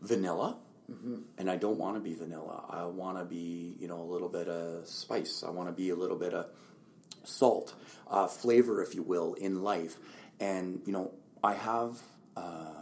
vanilla, 0.00 0.56
and 0.88 1.50
I 1.50 1.56
don't 1.56 1.78
want 1.78 1.96
to 1.96 2.00
be 2.00 2.14
vanilla. 2.14 2.64
I 2.68 2.84
want 2.84 3.18
to 3.18 3.24
be, 3.24 3.74
you 3.78 3.88
know, 3.88 4.00
a 4.00 4.04
little 4.04 4.28
bit 4.28 4.48
of 4.48 4.86
spice. 4.86 5.42
I 5.46 5.50
want 5.50 5.68
to 5.68 5.72
be 5.72 5.90
a 5.90 5.94
little 5.94 6.16
bit 6.16 6.34
of 6.34 6.46
salt, 7.24 7.74
uh, 8.10 8.26
flavor, 8.26 8.82
if 8.82 8.94
you 8.94 9.02
will, 9.02 9.34
in 9.34 9.62
life. 9.62 9.96
And 10.40 10.82
you 10.86 10.92
know, 10.92 11.12
I 11.42 11.54
have. 11.54 11.98
Uh, 12.36 12.72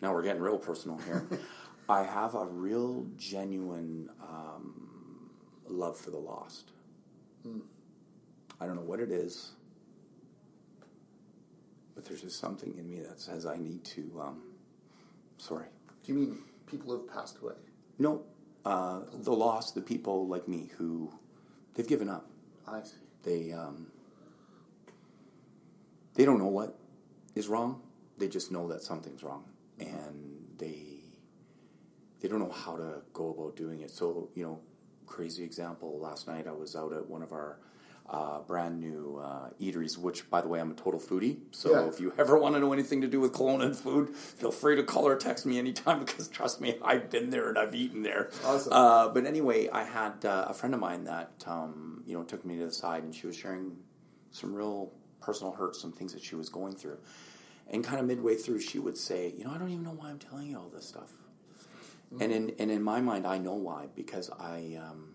now 0.00 0.12
we're 0.12 0.22
getting 0.22 0.42
real 0.42 0.58
personal 0.58 0.98
here. 0.98 1.26
I 1.88 2.02
have 2.02 2.34
a 2.34 2.44
real, 2.44 3.06
genuine 3.16 4.10
um, 4.22 5.30
love 5.66 5.96
for 5.96 6.10
the 6.10 6.18
lost. 6.18 6.72
I 8.60 8.66
don't 8.66 8.74
know 8.74 8.82
what 8.82 9.00
it 9.00 9.10
is, 9.10 9.52
but 11.94 12.04
there's 12.04 12.20
just 12.20 12.38
something 12.38 12.74
in 12.76 12.90
me 12.90 13.00
that 13.00 13.20
says 13.20 13.46
I 13.46 13.56
need 13.56 13.84
to. 13.84 14.20
Um, 14.20 14.42
sorry, 15.38 15.66
Do 16.04 16.12
you 16.12 16.18
mean 16.18 16.38
people 16.68 16.92
who 16.92 16.98
have 17.00 17.14
passed 17.14 17.38
away? 17.42 17.54
no, 17.98 18.22
uh, 18.64 19.00
the 19.12 19.32
lost, 19.32 19.74
the 19.74 19.80
people 19.80 20.26
like 20.28 20.46
me 20.46 20.70
who 20.76 21.10
they've 21.74 21.88
given 21.88 22.08
up. 22.08 22.26
I 22.66 22.82
see. 22.82 22.96
They 23.22 23.52
um, 23.52 23.86
they 26.14 26.24
don't 26.24 26.38
know 26.38 26.48
what 26.48 26.78
is 27.34 27.48
wrong. 27.48 27.80
They 28.18 28.28
just 28.28 28.52
know 28.52 28.68
that 28.68 28.82
something's 28.82 29.22
wrong, 29.22 29.44
and 29.80 30.44
they 30.58 30.98
they 32.20 32.28
don't 32.28 32.40
know 32.40 32.50
how 32.52 32.76
to 32.76 33.02
go 33.12 33.30
about 33.30 33.56
doing 33.56 33.80
it. 33.80 33.90
So 33.90 34.28
you 34.34 34.44
know, 34.44 34.60
crazy 35.06 35.44
example. 35.44 35.98
Last 35.98 36.26
night 36.28 36.46
I 36.46 36.52
was 36.52 36.76
out 36.76 36.92
at 36.92 37.08
one 37.08 37.22
of 37.22 37.32
our 37.32 37.58
uh, 38.10 38.40
brand 38.40 38.80
new 38.80 39.20
uh, 39.22 39.50
eateries, 39.60 39.98
which, 39.98 40.30
by 40.30 40.40
the 40.40 40.48
way, 40.48 40.60
I'm 40.60 40.70
a 40.70 40.74
total 40.74 40.98
foodie. 40.98 41.40
So 41.50 41.70
Yeah. 41.70 41.88
if 41.88 42.00
you 42.00 42.12
ever 42.16 42.38
want 42.38 42.54
to 42.54 42.60
know 42.60 42.72
anything 42.72 43.02
to 43.02 43.06
do 43.06 43.20
with 43.20 43.32
Kelowna 43.32 43.66
and 43.66 43.76
food, 43.76 44.16
feel 44.16 44.50
free 44.50 44.76
to 44.76 44.82
call 44.82 45.06
or 45.06 45.16
text 45.16 45.44
me 45.44 45.58
anytime 45.58 45.98
because 46.04 46.28
trust 46.28 46.60
me, 46.60 46.78
I've 46.82 47.10
been 47.10 47.28
there 47.30 47.48
and 47.50 47.58
I've 47.58 47.74
eaten 47.74 48.02
there. 48.02 48.30
Awesome. 48.44 48.72
Uh, 48.72 49.08
but 49.08 49.26
anyway, 49.26 49.68
I 49.68 49.84
had 49.84 50.24
uh, 50.24 50.46
a 50.48 50.54
friend 50.54 50.74
of 50.74 50.80
mine 50.80 51.04
that 51.04 51.44
um, 51.46 52.02
you 52.06 52.16
know 52.16 52.22
took 52.24 52.44
me 52.46 52.56
to 52.58 52.66
the 52.66 52.72
side, 52.72 53.02
and 53.04 53.14
she 53.14 53.26
was 53.26 53.36
sharing 53.36 53.76
some 54.30 54.54
real 54.54 54.92
personal 55.20 55.52
hurt, 55.52 55.76
some 55.76 55.92
things 55.92 56.12
that 56.14 56.22
she 56.22 56.34
was 56.34 56.48
going 56.48 56.74
through. 56.74 56.98
And 57.70 57.84
kind 57.84 58.00
of 58.00 58.06
midway 58.06 58.34
through, 58.36 58.60
she 58.60 58.78
would 58.78 58.96
say, 58.96 59.34
"You 59.36 59.44
know, 59.44 59.50
I 59.50 59.58
don't 59.58 59.68
even 59.68 59.84
know 59.84 59.90
why 59.90 60.08
I'm 60.08 60.18
telling 60.18 60.46
you 60.48 60.56
all 60.56 60.70
this 60.70 60.86
stuff." 60.88 61.12
And 62.20 62.32
in 62.32 62.54
and 62.58 62.70
in 62.70 62.82
my 62.82 63.02
mind, 63.02 63.26
I 63.26 63.36
know 63.36 63.52
why 63.52 63.88
because 63.94 64.30
I 64.30 64.78
um, 64.82 65.12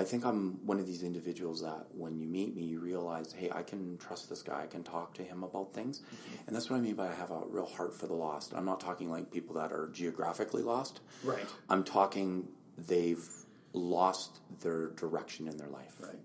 I 0.00 0.04
think 0.04 0.24
I'm 0.24 0.64
one 0.64 0.78
of 0.78 0.86
these 0.86 1.02
individuals 1.02 1.60
that 1.62 1.86
when 1.92 2.16
you 2.18 2.26
meet 2.28 2.54
me, 2.54 2.62
you 2.62 2.78
realize, 2.78 3.32
hey, 3.32 3.50
I 3.52 3.62
can 3.64 3.98
trust 3.98 4.28
this 4.28 4.42
guy. 4.42 4.62
I 4.62 4.66
can 4.66 4.84
talk 4.84 5.12
to 5.14 5.24
him 5.24 5.42
about 5.42 5.74
things, 5.74 6.02
and 6.46 6.54
that's 6.54 6.70
what 6.70 6.76
I 6.76 6.80
mean 6.80 6.94
by 6.94 7.08
I 7.08 7.14
have 7.14 7.30
a 7.32 7.40
real 7.48 7.66
heart 7.66 7.92
for 7.94 8.06
the 8.06 8.14
lost. 8.14 8.52
I'm 8.54 8.64
not 8.64 8.78
talking 8.80 9.10
like 9.10 9.32
people 9.32 9.56
that 9.56 9.72
are 9.72 9.88
geographically 9.92 10.62
lost. 10.62 11.00
Right. 11.24 11.44
I'm 11.68 11.82
talking 11.82 12.46
they've 12.86 13.28
lost 13.72 14.38
their 14.60 14.90
direction 14.90 15.48
in 15.48 15.56
their 15.56 15.68
life, 15.68 15.96
Right. 16.00 16.18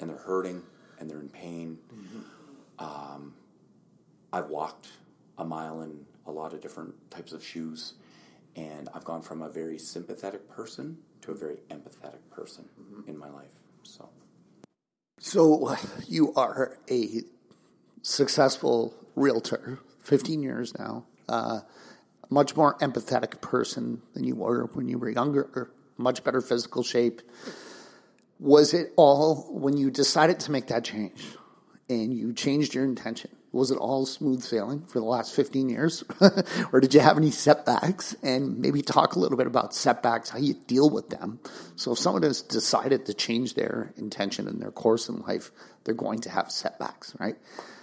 and 0.00 0.10
they're 0.10 0.16
hurting 0.16 0.62
and 0.98 1.08
they're 1.08 1.20
in 1.20 1.28
pain. 1.28 1.78
Um, 2.78 3.34
I've 4.32 4.48
walked 4.50 4.88
a 5.38 5.44
mile 5.44 5.82
in 5.82 6.04
a 6.26 6.32
lot 6.32 6.52
of 6.52 6.60
different 6.60 6.94
types 7.10 7.32
of 7.32 7.44
shoes, 7.44 7.94
and 8.56 8.88
I've 8.92 9.04
gone 9.04 9.22
from 9.22 9.42
a 9.42 9.48
very 9.48 9.78
sympathetic 9.78 10.48
person 10.48 10.98
to 11.24 11.32
a 11.32 11.34
very 11.34 11.56
empathetic 11.70 12.20
person 12.30 12.66
in 13.06 13.16
my 13.16 13.30
life. 13.30 13.48
So, 13.82 14.08
So 15.18 15.76
you 16.06 16.34
are 16.34 16.78
a 16.90 17.22
successful 18.02 18.94
realtor, 19.16 19.78
15 20.02 20.42
years 20.42 20.78
now, 20.78 21.06
uh, 21.28 21.60
much 22.28 22.56
more 22.56 22.76
empathetic 22.78 23.40
person 23.40 24.02
than 24.12 24.24
you 24.24 24.36
were 24.36 24.66
when 24.74 24.88
you 24.88 24.98
were 24.98 25.08
younger, 25.08 25.70
much 25.96 26.22
better 26.24 26.42
physical 26.42 26.82
shape. 26.82 27.22
Was 28.38 28.74
it 28.74 28.92
all 28.96 29.46
when 29.50 29.76
you 29.76 29.90
decided 29.90 30.40
to 30.40 30.52
make 30.52 30.66
that 30.66 30.84
change 30.84 31.24
and 31.88 32.12
you 32.12 32.34
changed 32.34 32.74
your 32.74 32.84
intention? 32.84 33.30
Was 33.54 33.70
it 33.70 33.78
all 33.78 34.04
smooth 34.04 34.42
sailing 34.42 34.84
for 34.86 34.98
the 34.98 35.04
last 35.04 35.32
15 35.32 35.68
years? 35.68 36.02
or 36.72 36.80
did 36.80 36.92
you 36.92 36.98
have 36.98 37.16
any 37.16 37.30
setbacks? 37.30 38.16
And 38.20 38.58
maybe 38.58 38.82
talk 38.82 39.14
a 39.14 39.20
little 39.20 39.38
bit 39.38 39.46
about 39.46 39.72
setbacks, 39.72 40.28
how 40.28 40.38
you 40.38 40.54
deal 40.66 40.90
with 40.90 41.08
them. 41.10 41.38
So 41.76 41.92
if 41.92 42.00
someone 42.00 42.24
has 42.24 42.42
decided 42.42 43.06
to 43.06 43.14
change 43.14 43.54
their 43.54 43.92
intention 43.96 44.48
and 44.48 44.60
their 44.60 44.72
course 44.72 45.08
in 45.08 45.20
life, 45.20 45.52
they're 45.84 45.94
going 45.94 46.18
to 46.22 46.30
have 46.30 46.50
setbacks, 46.50 47.14
right? 47.20 47.36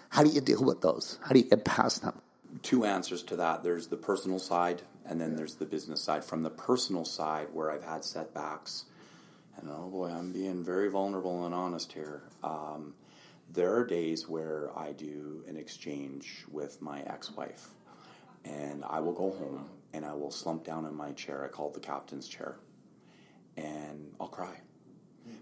How 0.09 0.23
do 0.23 0.29
you 0.29 0.41
deal 0.41 0.61
with 0.61 0.81
those? 0.81 1.17
How 1.23 1.29
do 1.29 1.39
you 1.39 1.49
get 1.49 1.63
past 1.63 2.01
them? 2.01 2.19
Two 2.63 2.83
answers 2.83 3.23
to 3.23 3.37
that. 3.37 3.63
There's 3.63 3.87
the 3.87 3.95
personal 3.95 4.39
side, 4.39 4.81
and 5.05 5.21
then 5.21 5.37
there's 5.37 5.55
the 5.55 5.65
business 5.65 6.01
side. 6.01 6.25
From 6.25 6.43
the 6.43 6.49
personal 6.49 7.05
side, 7.05 7.47
where 7.53 7.71
I've 7.71 7.85
had 7.85 8.03
setbacks, 8.03 8.83
and 9.55 9.69
oh 9.71 9.87
boy, 9.89 10.09
I'm 10.09 10.33
being 10.33 10.65
very 10.65 10.89
vulnerable 10.89 11.45
and 11.45 11.55
honest 11.55 11.93
here. 11.93 12.23
Um, 12.43 12.93
there 13.53 13.75
are 13.75 13.85
days 13.85 14.27
where 14.27 14.69
I 14.77 14.93
do 14.93 15.43
an 15.47 15.57
exchange 15.57 16.45
with 16.49 16.81
my 16.81 17.01
ex 17.01 17.31
wife, 17.31 17.69
and 18.45 18.83
I 18.85 18.99
will 18.99 19.13
go 19.13 19.31
home 19.31 19.69
and 19.93 20.05
I 20.05 20.13
will 20.13 20.31
slump 20.31 20.63
down 20.63 20.85
in 20.85 20.95
my 20.95 21.11
chair. 21.11 21.43
I 21.43 21.49
call 21.49 21.67
it 21.67 21.73
the 21.73 21.81
captain's 21.81 22.27
chair, 22.27 22.57
and 23.57 24.13
I'll 24.19 24.27
cry 24.27 24.61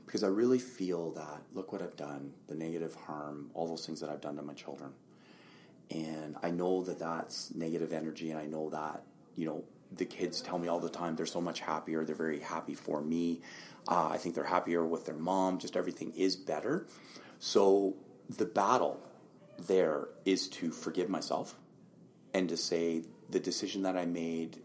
because 0.06 0.24
I 0.24 0.28
really 0.28 0.60
feel 0.60 1.12
that 1.12 1.44
look 1.54 1.72
what 1.72 1.82
I've 1.82 1.96
done, 1.96 2.34
the 2.48 2.56
negative 2.56 2.96
harm, 2.96 3.52
all 3.54 3.68
those 3.68 3.86
things 3.86 4.00
that 4.02 4.10
I've 4.10 4.22
done 4.22 4.36
to 4.38 4.42
my 4.42 4.54
children. 4.54 4.92
And 5.92 6.36
I 6.44 6.52
know 6.52 6.84
that 6.84 7.00
that's 7.00 7.54
negative 7.54 7.94
energy, 7.94 8.32
and 8.32 8.40
I 8.40 8.46
know 8.46 8.70
that, 8.70 9.04
you 9.36 9.46
know, 9.46 9.64
the 9.92 10.06
kids 10.06 10.42
tell 10.42 10.60
me 10.60 10.68
all 10.68 10.80
the 10.80 10.90
time 10.90 11.16
they're 11.16 11.26
so 11.26 11.42
much 11.42 11.62
happier. 11.62 12.06
They're 12.06 12.16
very 12.16 12.40
happy 12.40 12.76
for 12.76 13.02
me. 13.02 13.42
Uh, 13.88 14.10
I 14.12 14.18
think 14.18 14.36
they're 14.36 14.44
happier 14.44 14.86
with 14.86 15.06
their 15.06 15.16
mom. 15.16 15.58
Just 15.58 15.76
everything 15.76 16.12
is 16.16 16.36
better. 16.36 16.86
So 17.40 17.96
the 18.30 18.46
battle 18.46 19.00
there 19.58 20.08
is 20.26 20.48
to 20.50 20.72
forgive 20.72 21.10
myself 21.10 21.56
and 22.34 22.48
to 22.50 22.58
say 22.58 23.04
the 23.30 23.40
decision 23.40 23.84
that 23.84 23.98
I 23.98 24.06
made 24.06 24.58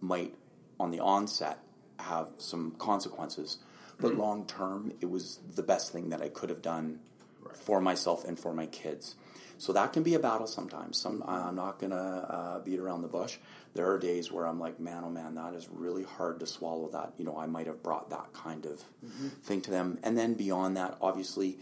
might, 0.00 0.34
on 0.78 0.90
the 0.90 1.00
onset, 1.00 1.58
have 1.98 2.28
some 2.38 2.72
consequences 2.78 3.58
but 4.00 4.12
mm-hmm. 4.12 4.20
long 4.20 4.46
term, 4.46 4.92
it 5.00 5.10
was 5.10 5.38
the 5.54 5.62
best 5.62 5.92
thing 5.92 6.10
that 6.10 6.22
I 6.22 6.28
could 6.28 6.48
have 6.48 6.62
done 6.62 7.00
right. 7.42 7.56
for 7.56 7.80
myself 7.80 8.24
and 8.24 8.38
for 8.38 8.54
my 8.54 8.66
kids. 8.66 9.14
So 9.58 9.74
that 9.74 9.92
can 9.92 10.02
be 10.02 10.14
a 10.14 10.18
battle 10.18 10.46
sometimes. 10.46 10.98
Some 10.98 11.22
I'm 11.26 11.54
not 11.54 11.78
gonna 11.78 11.96
uh, 11.96 12.58
beat 12.60 12.78
around 12.78 13.02
the 13.02 13.08
bush. 13.08 13.36
There 13.74 13.90
are 13.90 13.98
days 13.98 14.32
where 14.32 14.46
I'm 14.46 14.58
like, 14.58 14.80
man, 14.80 15.02
oh 15.04 15.10
man, 15.10 15.34
that 15.34 15.54
is 15.54 15.68
really 15.70 16.02
hard 16.02 16.40
to 16.40 16.46
swallow. 16.46 16.88
That 16.88 17.12
you 17.18 17.26
know, 17.26 17.38
I 17.38 17.46
might 17.46 17.66
have 17.66 17.82
brought 17.82 18.08
that 18.08 18.32
kind 18.32 18.64
of 18.64 18.82
mm-hmm. 19.04 19.28
thing 19.42 19.60
to 19.62 19.70
them. 19.70 19.98
And 20.02 20.16
then 20.16 20.32
beyond 20.32 20.78
that, 20.78 20.96
obviously, 21.02 21.58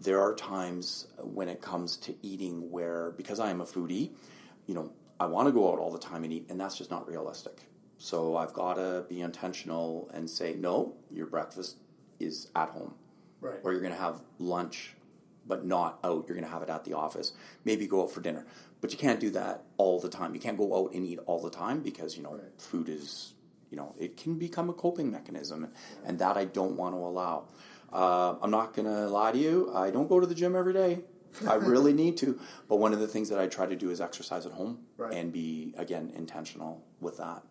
there 0.00 0.20
are 0.20 0.34
times 0.34 1.06
when 1.18 1.48
it 1.48 1.60
comes 1.60 1.96
to 1.98 2.14
eating 2.22 2.70
where 2.70 3.12
because 3.12 3.40
I 3.40 3.50
am 3.50 3.60
a 3.60 3.64
foodie, 3.64 4.10
you 4.66 4.74
know, 4.74 4.92
I 5.20 5.26
want 5.26 5.46
to 5.48 5.52
go 5.52 5.72
out 5.72 5.78
all 5.78 5.92
the 5.92 5.98
time 5.98 6.24
and 6.24 6.32
eat, 6.32 6.46
and 6.50 6.60
that's 6.60 6.76
just 6.76 6.90
not 6.90 7.08
realistic. 7.08 7.60
So 7.98 8.36
I've 8.36 8.52
got 8.52 8.74
to 8.74 9.04
be 9.08 9.20
intentional 9.20 10.10
and 10.12 10.28
say, 10.28 10.54
no, 10.54 10.94
your 11.12 11.26
breakfast 11.26 11.76
is 12.18 12.48
at 12.56 12.70
home. 12.70 12.94
Right. 13.40 13.60
Or 13.62 13.70
you're 13.70 13.80
going 13.80 13.92
to 13.92 14.00
have 14.00 14.20
lunch, 14.40 14.94
but 15.46 15.64
not 15.64 16.00
out. 16.02 16.24
You're 16.26 16.36
going 16.36 16.44
to 16.44 16.50
have 16.50 16.62
it 16.62 16.68
at 16.68 16.84
the 16.84 16.94
office. 16.94 17.32
Maybe 17.64 17.86
go 17.86 18.02
out 18.02 18.10
for 18.10 18.20
dinner. 18.20 18.44
But 18.80 18.90
you 18.90 18.98
can't 18.98 19.20
do 19.20 19.30
that 19.30 19.62
all 19.76 20.00
the 20.00 20.08
time. 20.08 20.34
You 20.34 20.40
can't 20.40 20.58
go 20.58 20.76
out 20.76 20.94
and 20.94 21.06
eat 21.06 21.20
all 21.26 21.40
the 21.40 21.50
time 21.50 21.80
because, 21.80 22.16
you 22.16 22.24
know, 22.24 22.32
right. 22.32 22.42
food 22.58 22.88
is, 22.88 23.34
you 23.70 23.76
know, 23.76 23.94
it 23.98 24.16
can 24.16 24.36
become 24.36 24.68
a 24.68 24.72
coping 24.72 25.12
mechanism. 25.12 25.68
And 26.04 26.18
that 26.18 26.36
I 26.36 26.46
don't 26.46 26.76
want 26.76 26.96
to 26.96 26.98
allow. 26.98 27.44
Uh, 27.92 28.36
I'm 28.40 28.50
not 28.50 28.74
going 28.74 28.86
to 28.86 29.08
lie 29.08 29.32
to 29.32 29.38
you. 29.38 29.72
I 29.74 29.90
don't 29.90 30.08
go 30.08 30.20
to 30.20 30.26
the 30.26 30.34
gym 30.34 30.56
every 30.56 30.72
day. 30.72 31.00
I 31.48 31.54
really 31.54 31.92
need 31.92 32.16
to. 32.18 32.38
But 32.68 32.76
one 32.76 32.92
of 32.92 33.00
the 33.00 33.08
things 33.08 33.28
that 33.30 33.38
I 33.38 33.46
try 33.46 33.66
to 33.66 33.76
do 33.76 33.90
is 33.90 34.00
exercise 34.00 34.46
at 34.46 34.52
home 34.52 34.78
right. 34.96 35.12
and 35.12 35.32
be, 35.32 35.74
again, 35.76 36.12
intentional 36.14 36.82
with 37.00 37.18
that 37.18 37.42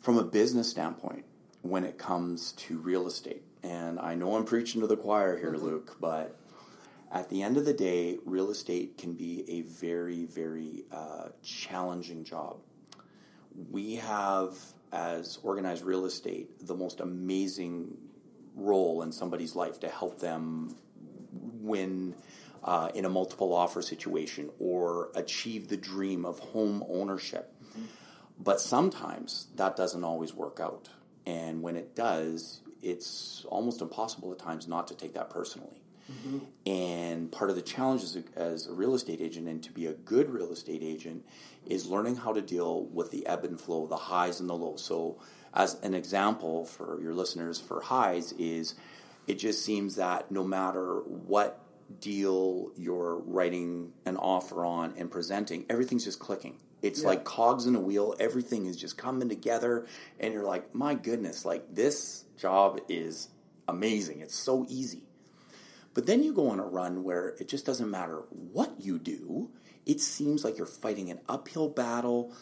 from 0.00 0.18
a 0.18 0.24
business 0.24 0.70
standpoint 0.70 1.24
when 1.62 1.84
it 1.84 1.98
comes 1.98 2.52
to 2.52 2.78
real 2.78 3.06
estate. 3.06 3.42
And 3.62 3.98
I 3.98 4.14
know 4.14 4.36
I'm 4.36 4.44
preaching 4.44 4.80
to 4.82 4.86
the 4.86 4.96
choir 4.96 5.36
here, 5.36 5.52
mm-hmm. 5.52 5.64
Luke, 5.64 5.96
but 6.00 6.38
at 7.10 7.28
the 7.28 7.42
end 7.42 7.56
of 7.56 7.64
the 7.64 7.72
day, 7.72 8.18
real 8.24 8.50
estate 8.50 8.98
can 8.98 9.14
be 9.14 9.44
a 9.48 9.62
very, 9.62 10.26
very 10.26 10.84
uh, 10.92 11.30
challenging 11.42 12.24
job. 12.24 12.58
We 13.70 13.96
have, 13.96 14.56
as 14.92 15.38
organized 15.42 15.84
real 15.84 16.04
estate, 16.04 16.66
the 16.66 16.74
most 16.74 17.00
amazing 17.00 17.96
role 18.56 19.02
in 19.02 19.12
somebody's 19.12 19.54
life 19.54 19.78
to 19.80 19.88
help 19.88 20.18
them 20.18 20.76
win 21.32 22.14
uh, 22.64 22.90
in 22.94 23.04
a 23.04 23.08
multiple 23.08 23.54
offer 23.54 23.80
situation 23.80 24.50
or 24.58 25.10
achieve 25.14 25.68
the 25.68 25.76
dream 25.76 26.24
of 26.24 26.38
home 26.40 26.84
ownership. 26.88 27.52
But 28.38 28.60
sometimes 28.60 29.48
that 29.56 29.76
doesn't 29.76 30.04
always 30.04 30.34
work 30.34 30.60
out. 30.60 30.88
And 31.24 31.62
when 31.62 31.76
it 31.76 31.94
does, 31.94 32.60
it's 32.82 33.44
almost 33.48 33.80
impossible 33.80 34.32
at 34.32 34.38
times 34.38 34.68
not 34.68 34.88
to 34.88 34.94
take 34.94 35.14
that 35.14 35.30
personally. 35.30 35.80
Mm-hmm. 36.10 36.38
And 36.66 37.32
part 37.32 37.50
of 37.50 37.56
the 37.56 37.62
challenge 37.62 38.02
as 38.04 38.16
a, 38.16 38.22
as 38.36 38.66
a, 38.68 38.72
real 38.72 38.94
estate 38.94 39.20
agent 39.20 39.48
and 39.48 39.60
to 39.64 39.72
be 39.72 39.86
a 39.86 39.92
good 39.92 40.30
real 40.30 40.52
estate 40.52 40.82
agent 40.84 41.24
is 41.66 41.86
learning 41.86 42.14
how 42.14 42.32
to 42.32 42.40
deal 42.40 42.84
with 42.86 43.10
the 43.10 43.26
ebb 43.26 43.44
and 43.44 43.60
flow, 43.60 43.88
the 43.88 43.96
highs 43.96 44.38
and 44.38 44.48
the 44.48 44.54
lows. 44.54 44.84
So, 44.84 45.18
as 45.56 45.80
an 45.82 45.94
example 45.94 46.66
for 46.66 47.00
your 47.00 47.14
listeners 47.14 47.58
for 47.58 47.80
highs, 47.80 48.32
is 48.32 48.74
it 49.26 49.38
just 49.38 49.64
seems 49.64 49.96
that 49.96 50.30
no 50.30 50.44
matter 50.44 50.98
what 51.06 51.60
deal 52.00 52.70
you're 52.76 53.16
writing 53.16 53.92
an 54.04 54.16
offer 54.16 54.64
on 54.64 54.92
and 54.96 55.10
presenting, 55.10 55.64
everything's 55.70 56.04
just 56.04 56.18
clicking. 56.18 56.58
It's 56.82 57.02
yeah. 57.02 57.08
like 57.08 57.24
cogs 57.24 57.66
in 57.66 57.74
a 57.74 57.80
wheel. 57.80 58.14
Everything 58.20 58.66
is 58.66 58.76
just 58.76 58.98
coming 58.98 59.28
together, 59.28 59.86
and 60.20 60.34
you're 60.34 60.44
like, 60.44 60.74
my 60.74 60.94
goodness, 60.94 61.44
like 61.44 61.74
this 61.74 62.24
job 62.36 62.80
is 62.88 63.28
amazing. 63.66 64.20
It's 64.20 64.36
so 64.36 64.66
easy. 64.68 65.04
But 65.94 66.06
then 66.06 66.22
you 66.22 66.34
go 66.34 66.50
on 66.50 66.60
a 66.60 66.66
run 66.66 67.02
where 67.02 67.28
it 67.40 67.48
just 67.48 67.64
doesn't 67.64 67.90
matter 67.90 68.24
what 68.30 68.74
you 68.78 68.98
do. 68.98 69.50
It 69.86 70.00
seems 70.00 70.44
like 70.44 70.58
you're 70.58 70.66
fighting 70.66 71.10
an 71.10 71.20
uphill 71.26 71.70
battle. 71.70 72.34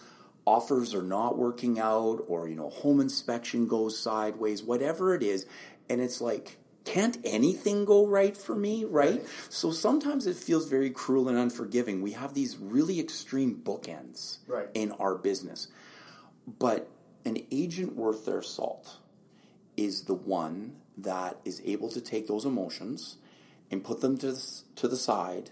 Offers 0.47 0.95
are 0.95 1.03
not 1.03 1.39
working 1.39 1.79
out, 1.79 2.25
or 2.29 2.49
you 2.49 2.55
know, 2.55 2.71
home 2.71 3.01
inspection 3.01 3.67
goes 3.67 3.99
sideways, 3.99 4.63
whatever 4.63 5.15
it 5.15 5.23
is, 5.23 5.47
and 5.89 6.01
it's 6.01 6.21
like 6.21 6.59
can't 6.85 7.17
anything 7.25 7.85
go 7.85 8.07
right 8.07 8.37
for 8.37 8.55
me, 8.55 8.85
right? 8.85 9.13
right? 9.13 9.27
So 9.49 9.71
sometimes 9.71 10.27
it 10.27 10.37
feels 10.37 10.69
very 10.69 10.91
cruel 10.91 11.29
and 11.29 11.39
unforgiving. 11.39 12.03
We 12.03 12.13
have 12.13 12.35
these 12.35 12.59
really 12.59 13.01
extreme 13.01 13.57
bookends 13.57 14.39
right. 14.47 14.69
in 14.75 14.93
our 14.93 15.15
business. 15.15 15.69
But 16.47 16.91
an 17.25 17.39
agent 17.51 17.97
worth 17.97 18.27
their 18.27 18.43
salt 18.43 18.99
is 19.77 20.03
the 20.03 20.15
one 20.15 20.77
that 20.99 21.39
is 21.45 21.63
able 21.65 21.89
to 21.91 22.01
take 22.01 22.27
those 22.29 22.45
emotions 22.45 23.17
and 23.71 23.83
put 23.83 24.01
them 24.01 24.19
to 24.19 24.33
the, 24.33 24.63
to 24.77 24.89
the 24.89 24.97
side 24.97 25.51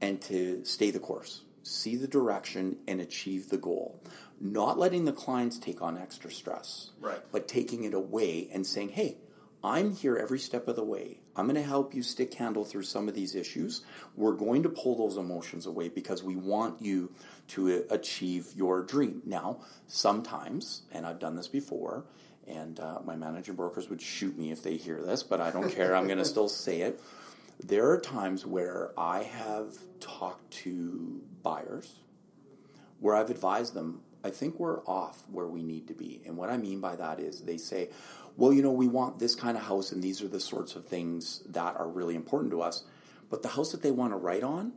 and 0.00 0.20
to 0.22 0.64
stay 0.64 0.90
the 0.90 1.00
course, 1.00 1.42
see 1.62 1.96
the 1.96 2.08
direction, 2.08 2.76
and 2.88 3.00
achieve 3.00 3.50
the 3.50 3.58
goal. 3.58 4.02
Not 4.40 4.78
letting 4.78 5.04
the 5.04 5.12
clients 5.12 5.58
take 5.58 5.82
on 5.82 5.98
extra 5.98 6.30
stress, 6.30 6.90
right. 7.00 7.20
but 7.30 7.48
taking 7.48 7.84
it 7.84 7.94
away 7.94 8.48
and 8.52 8.66
saying, 8.66 8.90
hey, 8.90 9.18
I'm 9.62 9.94
here 9.94 10.16
every 10.16 10.38
step 10.38 10.68
of 10.68 10.76
the 10.76 10.84
way. 10.84 11.18
I'm 11.36 11.46
going 11.46 11.56
to 11.56 11.62
help 11.62 11.94
you 11.94 12.02
stick 12.02 12.32
handle 12.34 12.64
through 12.64 12.84
some 12.84 13.08
of 13.08 13.14
these 13.14 13.34
issues. 13.34 13.82
We're 14.16 14.32
going 14.32 14.62
to 14.62 14.68
pull 14.70 14.96
those 14.96 15.18
emotions 15.18 15.66
away 15.66 15.88
because 15.88 16.22
we 16.22 16.36
want 16.36 16.80
you 16.80 17.12
to 17.48 17.84
achieve 17.90 18.48
your 18.54 18.82
dream. 18.82 19.22
Now, 19.26 19.60
sometimes, 19.86 20.82
and 20.92 21.06
I've 21.06 21.18
done 21.18 21.36
this 21.36 21.48
before, 21.48 22.04
and 22.46 22.80
uh, 22.80 23.00
my 23.04 23.16
managing 23.16 23.54
brokers 23.54 23.90
would 23.90 24.00
shoot 24.00 24.36
me 24.38 24.50
if 24.50 24.62
they 24.62 24.76
hear 24.76 25.02
this, 25.02 25.22
but 25.22 25.40
I 25.40 25.50
don't 25.50 25.70
care. 25.70 25.94
I'm 25.94 26.06
going 26.06 26.18
to 26.18 26.24
still 26.24 26.48
say 26.48 26.80
it. 26.80 27.00
There 27.62 27.90
are 27.90 28.00
times 28.00 28.46
where 28.46 28.92
I 28.96 29.24
have 29.24 29.74
talked 30.00 30.50
to 30.64 31.20
buyers 31.42 32.00
where 33.00 33.14
I've 33.14 33.30
advised 33.30 33.74
them, 33.74 34.02
I 34.22 34.30
think 34.30 34.60
we're 34.60 34.84
off 34.84 35.22
where 35.30 35.46
we 35.46 35.62
need 35.62 35.88
to 35.88 35.94
be. 35.94 36.20
And 36.26 36.36
what 36.36 36.50
I 36.50 36.58
mean 36.58 36.80
by 36.80 36.96
that 36.96 37.18
is 37.18 37.40
they 37.40 37.56
say, 37.56 37.90
well, 38.36 38.52
you 38.52 38.62
know, 38.62 38.72
we 38.72 38.88
want 38.88 39.18
this 39.18 39.34
kind 39.34 39.56
of 39.56 39.64
house, 39.64 39.92
and 39.92 40.02
these 40.02 40.22
are 40.22 40.28
the 40.28 40.40
sorts 40.40 40.76
of 40.76 40.86
things 40.86 41.42
that 41.48 41.76
are 41.76 41.88
really 41.88 42.14
important 42.14 42.50
to 42.52 42.62
us. 42.62 42.84
But 43.30 43.42
the 43.42 43.48
house 43.48 43.72
that 43.72 43.82
they 43.82 43.90
want 43.90 44.12
to 44.12 44.16
write 44.16 44.42
on 44.42 44.72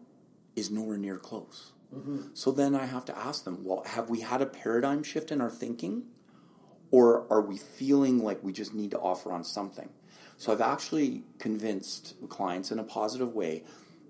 is 0.56 0.72
nowhere 0.72 0.98
near 0.98 1.17
close. 1.17 1.74
Mm-hmm. 1.93 2.30
So 2.34 2.52
then 2.52 2.76
I 2.76 2.86
have 2.86 3.06
to 3.06 3.17
ask 3.17 3.43
them, 3.43 3.63
well, 3.63 3.84
have 3.86 4.10
we 4.10 4.22
had 4.22 4.41
a 4.41 4.46
paradigm 4.46 5.04
shift 5.04 5.32
in 5.32 5.41
our 5.41 5.50
thinking? 5.50 6.04
Or 6.91 7.26
are 7.32 7.41
we 7.41 7.58
feeling 7.58 8.24
like 8.24 8.43
we 8.43 8.54
just 8.54 8.74
need 8.74 8.91
to 8.91 9.00
offer 9.00 9.32
on 9.32 9.43
something? 9.43 9.89
So 10.43 10.51
I've 10.51 10.60
actually 10.60 11.23
convinced 11.39 12.15
clients 12.27 12.69
in 12.69 12.77
a 12.77 12.84
positive 12.84 13.34
way 13.34 13.63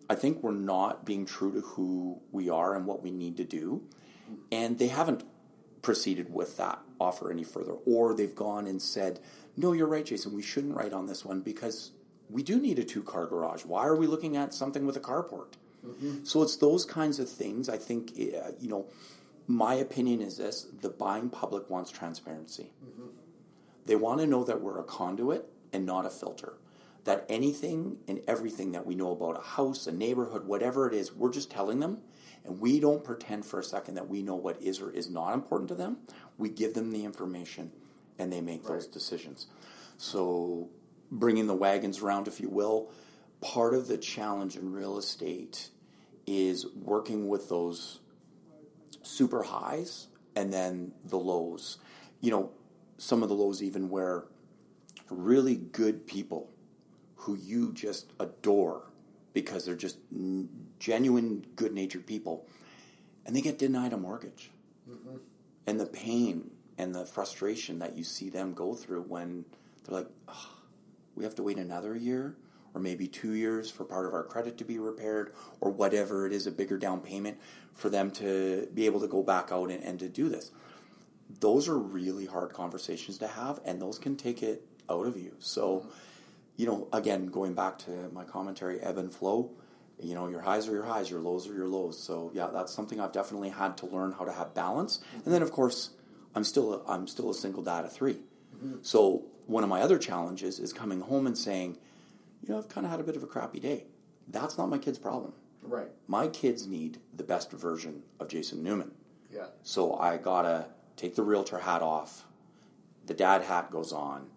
I 0.09 0.15
think 0.15 0.43
we're 0.43 0.51
not 0.51 1.05
being 1.05 1.25
true 1.25 1.53
to 1.53 1.61
who 1.61 2.21
we 2.31 2.49
are 2.49 2.75
and 2.75 2.85
what 2.85 3.01
we 3.01 3.11
need 3.11 3.37
to 3.37 3.43
do. 3.43 3.83
And 4.51 4.77
they 4.77 4.87
haven't 4.87 5.23
proceeded 5.81 6.33
with 6.33 6.57
that 6.57 6.79
offer 6.99 7.31
any 7.31 7.43
further. 7.43 7.73
Or 7.85 8.13
they've 8.13 8.35
gone 8.35 8.67
and 8.67 8.81
said, 8.81 9.19
no, 9.55 9.73
you're 9.73 9.87
right, 9.87 10.05
Jason, 10.05 10.33
we 10.33 10.41
shouldn't 10.41 10.75
write 10.75 10.91
on 10.91 11.07
this 11.07 11.23
one 11.23 11.41
because 11.41 11.91
we 12.29 12.43
do 12.43 12.59
need 12.59 12.79
a 12.79 12.83
two 12.83 13.03
car 13.03 13.27
garage. 13.27 13.63
Why 13.63 13.85
are 13.85 13.95
we 13.95 14.07
looking 14.07 14.35
at 14.35 14.53
something 14.53 14.85
with 14.85 14.97
a 14.97 15.01
carport? 15.01 15.53
Mm-hmm. 15.85 16.23
So 16.23 16.41
it's 16.41 16.57
those 16.57 16.83
kinds 16.83 17.19
of 17.19 17.29
things. 17.29 17.69
I 17.69 17.77
think, 17.77 18.11
uh, 18.11 18.51
you 18.59 18.69
know, 18.69 18.87
my 19.47 19.75
opinion 19.75 20.21
is 20.21 20.37
this 20.37 20.67
the 20.81 20.89
buying 20.89 21.29
public 21.29 21.69
wants 21.69 21.91
transparency. 21.91 22.71
Mm-hmm. 22.83 23.07
They 23.85 23.95
want 23.95 24.21
to 24.21 24.27
know 24.27 24.43
that 24.45 24.61
we're 24.61 24.79
a 24.79 24.83
conduit 24.83 25.52
and 25.73 25.85
not 25.85 26.05
a 26.05 26.09
filter. 26.09 26.53
That 27.03 27.25
anything 27.27 27.97
and 28.07 28.21
everything 28.27 28.71
that 28.71 28.85
we 28.85 28.95
know 28.95 29.11
about 29.11 29.37
a 29.37 29.43
house, 29.43 29.87
a 29.87 29.91
neighborhood, 29.91 30.45
whatever 30.45 30.87
it 30.87 30.93
is, 30.93 31.13
we're 31.13 31.33
just 31.33 31.51
telling 31.51 31.79
them. 31.79 31.97
And 32.45 32.59
we 32.59 32.79
don't 32.79 33.03
pretend 33.03 33.45
for 33.45 33.59
a 33.59 33.63
second 33.63 33.95
that 33.95 34.07
we 34.07 34.21
know 34.21 34.35
what 34.35 34.61
is 34.61 34.79
or 34.79 34.91
is 34.91 35.09
not 35.09 35.33
important 35.33 35.69
to 35.69 35.75
them. 35.75 35.97
We 36.37 36.49
give 36.49 36.73
them 36.73 36.91
the 36.91 37.03
information 37.03 37.71
and 38.19 38.31
they 38.31 38.41
make 38.41 38.63
right. 38.63 38.75
those 38.75 38.87
decisions. 38.87 39.47
So, 39.97 40.69
bringing 41.11 41.47
the 41.47 41.53
wagons 41.53 42.01
around, 42.01 42.27
if 42.27 42.39
you 42.39 42.49
will, 42.49 42.91
part 43.41 43.73
of 43.73 43.87
the 43.87 43.97
challenge 43.97 44.55
in 44.55 44.71
real 44.71 44.97
estate 44.97 45.69
is 46.25 46.65
working 46.67 47.27
with 47.27 47.49
those 47.49 47.99
super 49.03 49.43
highs 49.43 50.07
and 50.35 50.51
then 50.51 50.93
the 51.05 51.17
lows. 51.17 51.77
You 52.21 52.31
know, 52.31 52.51
some 52.97 53.21
of 53.23 53.29
the 53.29 53.35
lows 53.35 53.61
even 53.61 53.89
where 53.89 54.23
really 55.09 55.55
good 55.55 56.07
people 56.07 56.49
who 57.15 57.35
you 57.35 57.71
just 57.73 58.11
adore 58.19 58.83
because 59.33 59.65
they're 59.65 59.75
just 59.75 59.97
genuine 60.79 61.45
good 61.55 61.73
natured 61.73 62.05
people 62.05 62.45
and 63.25 63.35
they 63.35 63.41
get 63.41 63.57
denied 63.57 63.93
a 63.93 63.97
mortgage. 63.97 64.51
Mm-hmm. 64.89 65.17
And 65.65 65.79
the 65.79 65.85
pain 65.85 66.51
and 66.77 66.93
the 66.93 67.05
frustration 67.05 67.79
that 67.79 67.95
you 67.95 68.03
see 68.03 68.29
them 68.29 68.53
go 68.53 68.75
through 68.75 69.03
when 69.03 69.45
they're 69.83 69.99
like, 69.99 70.09
oh, 70.27 70.49
we 71.15 71.23
have 71.23 71.35
to 71.35 71.43
wait 71.43 71.57
another 71.57 71.95
year 71.95 72.35
or 72.73 72.81
maybe 72.81 73.07
two 73.07 73.33
years 73.33 73.69
for 73.69 73.85
part 73.85 74.05
of 74.05 74.13
our 74.13 74.23
credit 74.23 74.57
to 74.57 74.65
be 74.65 74.79
repaired 74.79 75.33
or 75.61 75.71
whatever 75.71 76.25
it 76.25 76.33
is, 76.33 76.47
a 76.47 76.51
bigger 76.51 76.77
down 76.77 76.99
payment 76.99 77.37
for 77.73 77.89
them 77.89 78.11
to 78.11 78.67
be 78.73 78.85
able 78.85 78.99
to 78.99 79.07
go 79.07 79.21
back 79.21 79.51
out 79.51 79.69
and, 79.69 79.83
and 79.83 79.99
to 79.99 80.09
do 80.09 80.27
this. 80.27 80.51
Those 81.39 81.67
are 81.67 81.77
really 81.77 82.25
hard 82.25 82.51
conversations 82.51 83.17
to 83.19 83.27
have, 83.27 83.59
and 83.65 83.81
those 83.81 83.99
can 83.99 84.15
take 84.15 84.43
it 84.43 84.65
out 84.89 85.05
of 85.07 85.17
you. 85.17 85.33
So, 85.39 85.87
you 86.57 86.65
know, 86.65 86.87
again, 86.93 87.27
going 87.27 87.53
back 87.53 87.77
to 87.79 87.91
my 88.11 88.23
commentary, 88.23 88.79
ebb 88.79 88.97
and 88.97 89.13
flow, 89.13 89.51
you 89.99 90.15
know, 90.15 90.27
your 90.27 90.41
highs 90.41 90.67
are 90.67 90.73
your 90.73 90.83
highs, 90.83 91.09
your 91.09 91.19
lows 91.19 91.47
are 91.47 91.53
your 91.53 91.67
lows. 91.67 92.01
So, 92.01 92.31
yeah, 92.33 92.47
that's 92.51 92.73
something 92.73 92.99
I've 92.99 93.11
definitely 93.11 93.49
had 93.49 93.77
to 93.77 93.85
learn 93.85 94.11
how 94.11 94.25
to 94.25 94.33
have 94.33 94.53
balance. 94.53 94.99
And 95.25 95.33
then, 95.33 95.41
of 95.41 95.51
course, 95.51 95.91
I'm 96.35 96.43
still 96.43 96.73
a, 96.73 96.91
I'm 96.91 97.07
still 97.07 97.29
a 97.29 97.33
single 97.33 97.63
dad 97.63 97.85
of 97.85 97.93
3 97.93 98.13
mm-hmm. 98.13 98.75
So, 98.81 99.25
one 99.45 99.63
of 99.63 99.69
my 99.69 99.81
other 99.81 99.97
challenges 99.97 100.57
is 100.59 100.71
coming 100.71 101.01
home 101.01 101.27
and 101.27 101.37
saying, 101.37 101.77
you 102.41 102.53
know, 102.53 102.57
I've 102.57 102.69
kind 102.69 102.85
of 102.85 102.91
had 102.91 102.99
a 102.99 103.03
bit 103.03 103.15
of 103.15 103.23
a 103.23 103.27
crappy 103.27 103.59
day. 103.59 103.85
That's 104.27 104.57
not 104.57 104.69
my 104.69 104.77
kid's 104.77 104.99
problem. 104.99 105.33
Right. 105.61 105.89
My 106.07 106.27
kids 106.27 106.67
need 106.67 106.99
the 107.15 107.23
best 107.23 107.51
version 107.51 108.03
of 108.19 108.29
Jason 108.29 108.63
Newman. 108.63 108.91
Yeah. 109.31 109.47
So 109.63 109.95
I 109.95 110.17
gotta 110.17 110.67
take 110.95 111.15
the 111.15 111.23
realtor 111.23 111.59
hat 111.59 111.81
off, 111.81 112.25
the 113.05 113.13
dad 113.13 113.41
hat 113.41 113.71
goes 113.71 113.91
on, 113.91 114.27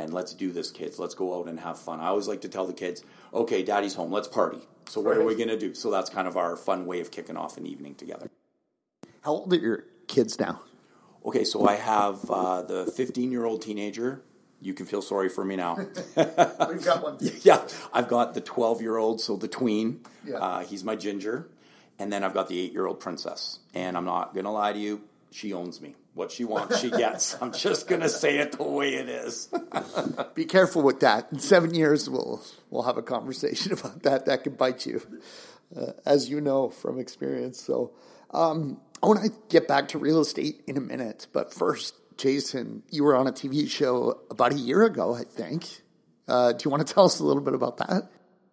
and 0.00 0.12
let's 0.12 0.34
do 0.34 0.52
this, 0.52 0.70
kids. 0.70 0.98
Let's 0.98 1.14
go 1.14 1.38
out 1.38 1.48
and 1.48 1.58
have 1.60 1.78
fun. 1.78 2.00
I 2.00 2.08
always 2.08 2.28
like 2.28 2.42
to 2.42 2.48
tell 2.48 2.66
the 2.66 2.72
kids, 2.72 3.02
okay, 3.32 3.62
daddy's 3.62 3.94
home, 3.94 4.10
let's 4.10 4.28
party. 4.28 4.60
So 4.88 5.00
what 5.00 5.16
right. 5.16 5.20
are 5.20 5.24
we 5.24 5.34
gonna 5.36 5.58
do? 5.58 5.74
So 5.74 5.90
that's 5.90 6.10
kind 6.10 6.26
of 6.26 6.36
our 6.36 6.56
fun 6.56 6.86
way 6.86 7.00
of 7.00 7.10
kicking 7.10 7.36
off 7.36 7.56
an 7.56 7.66
evening 7.66 7.94
together. 7.94 8.30
How 9.22 9.32
old 9.32 9.52
are 9.52 9.56
your 9.56 9.84
kids 10.06 10.38
now? 10.38 10.62
Okay, 11.24 11.44
so 11.44 11.68
I 11.68 11.74
have 11.76 12.30
uh, 12.30 12.62
the 12.62 12.86
15 12.86 13.30
year 13.30 13.44
old 13.44 13.62
teenager 13.62 14.22
you 14.60 14.74
can 14.74 14.86
feel 14.86 15.02
sorry 15.02 15.28
for 15.28 15.44
me 15.44 15.56
now. 15.56 15.76
We've 16.16 16.84
got 16.84 17.02
one. 17.02 17.16
yeah, 17.42 17.66
I've 17.92 18.08
got 18.08 18.34
the 18.34 18.40
12 18.40 18.82
year 18.82 18.96
old, 18.96 19.20
so 19.20 19.36
the 19.36 19.48
tween. 19.48 20.00
Yeah. 20.24 20.36
Uh, 20.36 20.64
he's 20.64 20.84
my 20.84 20.96
ginger. 20.96 21.48
And 21.98 22.12
then 22.12 22.24
I've 22.24 22.34
got 22.34 22.48
the 22.48 22.58
eight 22.58 22.72
year 22.72 22.86
old 22.86 23.00
princess. 23.00 23.58
And 23.74 23.96
I'm 23.96 24.04
not 24.04 24.34
going 24.34 24.44
to 24.44 24.50
lie 24.50 24.72
to 24.72 24.78
you, 24.78 25.02
she 25.30 25.52
owns 25.52 25.80
me. 25.80 25.94
What 26.14 26.32
she 26.32 26.44
wants, 26.44 26.80
she 26.80 26.90
gets. 26.90 27.36
I'm 27.40 27.52
just 27.52 27.86
going 27.86 28.00
to 28.00 28.08
say 28.08 28.38
it 28.38 28.52
the 28.52 28.64
way 28.64 28.94
it 28.94 29.08
is. 29.08 29.48
Be 30.34 30.44
careful 30.44 30.82
with 30.82 31.00
that. 31.00 31.28
In 31.30 31.38
seven 31.38 31.74
years, 31.74 32.10
we'll, 32.10 32.42
we'll 32.68 32.82
have 32.82 32.96
a 32.96 33.02
conversation 33.02 33.72
about 33.78 34.02
that. 34.02 34.26
That 34.26 34.42
could 34.42 34.58
bite 34.58 34.86
you, 34.86 35.02
uh, 35.76 35.92
as 36.04 36.28
you 36.28 36.40
know 36.40 36.68
from 36.68 36.98
experience. 36.98 37.62
So 37.62 37.92
um, 38.32 38.80
I 39.02 39.06
want 39.06 39.22
to 39.22 39.32
get 39.48 39.68
back 39.68 39.88
to 39.88 39.98
real 39.98 40.20
estate 40.20 40.62
in 40.66 40.76
a 40.76 40.80
minute. 40.80 41.28
But 41.32 41.54
first, 41.54 41.94
Jason, 42.16 42.82
you 42.90 43.04
were 43.04 43.14
on 43.14 43.26
a 43.26 43.32
TV 43.32 43.70
show 43.70 44.20
about 44.30 44.52
a 44.52 44.58
year 44.58 44.82
ago, 44.82 45.14
I 45.14 45.22
think. 45.22 45.82
Uh, 46.26 46.52
do 46.52 46.64
you 46.64 46.70
want 46.70 46.86
to 46.86 46.92
tell 46.92 47.04
us 47.04 47.20
a 47.20 47.24
little 47.24 47.42
bit 47.42 47.54
about 47.54 47.78
that? 47.78 48.10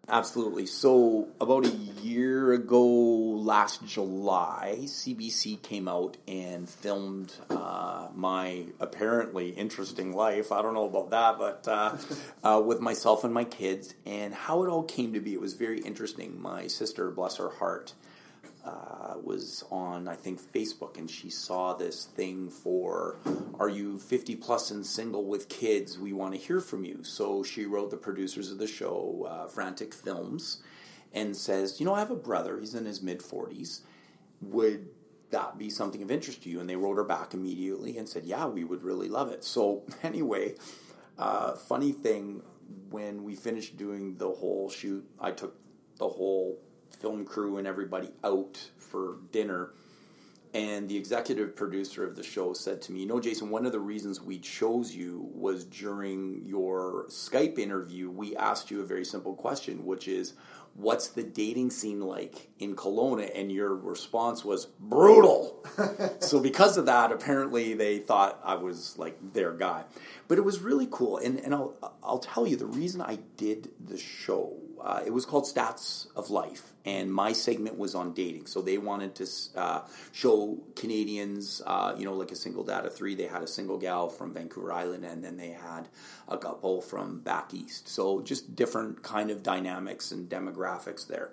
Absolutely. 0.10 0.66
So, 0.66 1.28
about 1.42 1.66
a 1.66 1.76
year 2.02 2.54
ago, 2.54 2.82
last 2.82 3.86
July, 3.86 4.78
CBC 4.84 5.62
came 5.62 5.90
out 5.90 6.16
and 6.26 6.70
filmed 6.70 7.34
uh, 7.50 8.08
my 8.16 8.68
apparently 8.80 9.50
interesting 9.50 10.14
life. 10.14 10.54
I 10.54 10.62
don't 10.62 10.74
know 10.74 10.86
about 10.86 11.10
that, 11.10 11.38
but 11.38 11.68
uh, 11.68 11.98
uh, 12.42 12.62
with 12.62 12.80
myself 12.80 13.26
and 13.26 13.34
my 13.34 13.44
kids, 13.44 13.96
and 14.06 14.34
how 14.34 14.64
it 14.64 14.70
all 14.70 14.84
came 14.84 15.12
to 15.12 15.20
be. 15.20 15.34
It 15.34 15.42
was 15.42 15.56
very 15.56 15.82
interesting. 15.82 16.42
My 16.42 16.68
sister, 16.68 17.12
bless 17.12 17.36
her 17.36 17.50
heart, 17.50 17.94
uh, 18.68 19.14
was 19.24 19.64
on 19.72 20.08
I 20.08 20.16
think 20.16 20.42
Facebook 20.42 20.98
and 20.98 21.10
she 21.10 21.30
saw 21.30 21.74
this 21.74 22.06
thing 22.06 22.50
for 22.50 23.18
are 23.60 23.70
you 23.70 23.98
50 23.98 24.36
plus 24.36 24.72
and 24.72 24.86
single 24.86 25.26
with 25.26 25.48
kids? 25.48 25.98
We 25.98 26.14
want 26.14 26.34
to 26.34 26.40
hear 26.40 26.60
from 26.60 26.84
you. 26.84 27.04
So 27.04 27.44
she 27.44 27.66
wrote 27.66 27.92
the 27.92 27.98
producers 27.98 28.52
of 28.52 28.58
the 28.58 28.68
show 28.68 29.28
uh, 29.30 29.48
Frantic 29.48 29.94
Films 29.94 30.62
and 31.14 31.36
says 31.36 31.80
you 31.80 31.86
know 31.86 31.94
I 31.94 32.00
have 32.00 32.12
a 32.12 32.16
brother. 32.16 32.60
He's 32.60 32.76
in 32.76 32.86
his 32.86 33.02
mid 33.02 33.20
40s 33.20 33.82
would 34.42 34.90
that 35.32 35.58
be 35.58 35.70
something 35.70 36.04
of 36.04 36.12
interest 36.12 36.44
to 36.44 36.50
you? 36.50 36.60
And 36.60 36.70
they 36.70 36.76
wrote 36.76 36.96
her 36.96 37.04
back 37.04 37.34
immediately 37.34 37.98
and 37.98 38.08
said 38.08 38.26
yeah 38.26 38.48
we 38.48 38.66
would 38.66 38.84
really 38.84 39.08
love 39.08 39.32
it. 39.32 39.44
So 39.44 39.84
anyway 40.04 40.56
uh, 41.18 41.54
funny 41.56 41.94
thing 41.94 42.42
when 42.90 43.24
we 43.24 43.36
finished 43.36 43.78
doing 43.78 44.18
the 44.18 44.30
whole 44.30 44.70
shoot 44.70 45.08
I 45.20 45.32
took 45.32 45.56
the 45.98 46.10
whole 46.10 46.60
film 47.00 47.26
crew 47.26 47.58
and 47.58 47.68
everybody 47.68 48.10
out 48.24 48.70
for 48.78 49.18
dinner. 49.32 49.72
And 50.54 50.90
the 50.90 50.98
executive 50.98 51.56
producer 51.56 52.04
of 52.06 52.16
the 52.16 52.24
show 52.24 52.54
said 52.54 52.82
to 52.84 52.92
me, 52.92 53.02
You 53.02 53.06
know, 53.06 53.20
Jason, 53.20 53.50
one 53.50 53.66
of 53.66 53.72
the 53.72 53.80
reasons 53.80 54.22
we 54.22 54.40
chose 54.40 54.96
you 54.96 55.30
was 55.34 55.66
during 55.66 56.44
your 56.46 57.06
Skype 57.10 57.60
interview, 57.60 58.10
we 58.10 58.36
asked 58.36 58.72
you 58.72 58.82
a 58.82 58.86
very 58.86 59.06
simple 59.06 59.36
question, 59.36 59.86
which 59.86 60.08
is, 60.08 60.34
What's 60.74 61.08
the 61.08 61.24
dating 61.24 61.72
scene 61.72 62.02
like 62.02 62.50
in 62.60 62.76
Kelowna? 62.76 63.32
And 63.34 63.52
your 63.52 63.76
response 63.76 64.46
was 64.46 64.68
brutal. 64.80 65.66
so, 66.20 66.40
because 66.40 66.78
of 66.78 66.86
that, 66.86 67.12
apparently 67.12 67.74
they 67.74 67.98
thought 67.98 68.40
I 68.44 68.56
was 68.56 68.96
like 68.96 69.34
their 69.34 69.54
guy. 69.54 69.86
But 70.28 70.38
it 70.38 70.42
was 70.42 70.60
really 70.60 70.88
cool. 70.90 71.18
And, 71.18 71.40
and 71.40 71.56
I'll, 71.56 71.74
I'll 72.04 72.20
tell 72.20 72.46
you 72.46 72.56
the 72.56 72.68
reason 72.68 73.02
I 73.02 73.18
did 73.38 73.70
the 73.84 73.98
show, 73.98 74.56
uh, 74.88 75.04
it 75.06 75.12
was 75.12 75.26
called 75.26 75.44
Stats 75.44 76.08
of 76.16 76.30
Life 76.30 76.74
and 76.88 77.14
my 77.14 77.34
segment 77.34 77.78
was 77.78 77.94
on 77.94 78.14
dating. 78.14 78.46
So 78.46 78.62
they 78.62 78.78
wanted 78.78 79.14
to 79.16 79.28
uh, 79.58 79.82
show 80.14 80.58
Canadians, 80.78 81.62
uh, 81.66 81.94
you 81.98 82.06
know, 82.06 82.14
like 82.14 82.32
a 82.32 82.36
single 82.36 82.64
data 82.64 82.90
three. 82.90 83.14
They 83.14 83.28
had 83.28 83.44
a 83.44 83.48
single 83.48 83.78
gal 83.78 84.08
from 84.08 84.34
Vancouver 84.34 84.72
Island, 84.72 85.04
and 85.04 85.22
then 85.22 85.36
they 85.36 85.50
had 85.50 85.90
a 86.30 86.38
couple 86.38 86.82
from 86.82 87.20
back 87.20 87.54
east. 87.54 87.90
So 87.90 88.22
just 88.22 88.56
different 88.56 89.04
kind 89.04 89.32
of 89.32 89.44
dynamics 89.44 90.14
and 90.14 90.30
demographics 90.30 91.06
there. 91.06 91.32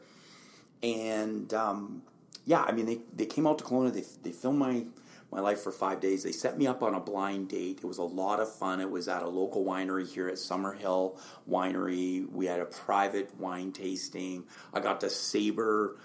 And 0.83 1.55
um, 1.55 2.03
yeah, 2.45 2.63
I 2.63 2.73
mean, 2.73 2.87
they, 2.87 2.99
they 3.15 3.27
came 3.27 3.47
out 3.47 3.59
to 3.59 3.65
Kelowna. 3.65 3.93
They 3.95 4.05
they 4.25 4.33
filmed 4.33 4.59
my 4.59 4.87
my 5.35 5.41
life 5.41 5.61
for 5.61 5.73
five 5.73 6.01
days. 6.01 6.23
They 6.23 6.33
set 6.33 6.57
me 6.57 6.67
up 6.69 6.83
on 6.83 6.95
a 6.95 7.01
blind 7.01 7.49
date. 7.49 7.81
It 7.83 7.87
was 7.87 7.99
a 7.99 8.05
lot 8.05 8.39
of 8.39 8.55
fun. 8.55 8.81
It 8.81 8.91
was 8.91 9.09
at 9.09 9.23
a 9.23 9.29
local 9.29 9.65
winery 9.65 10.09
here 10.09 10.29
at 10.29 10.35
Summerhill 10.35 11.19
Winery. 11.51 12.31
We 12.31 12.47
had 12.47 12.61
a 12.61 12.67
private 12.67 13.37
wine 13.37 13.73
tasting. 13.73 14.45
I 14.73 14.79
got 14.79 15.01
to 15.01 15.11
savor 15.11 15.97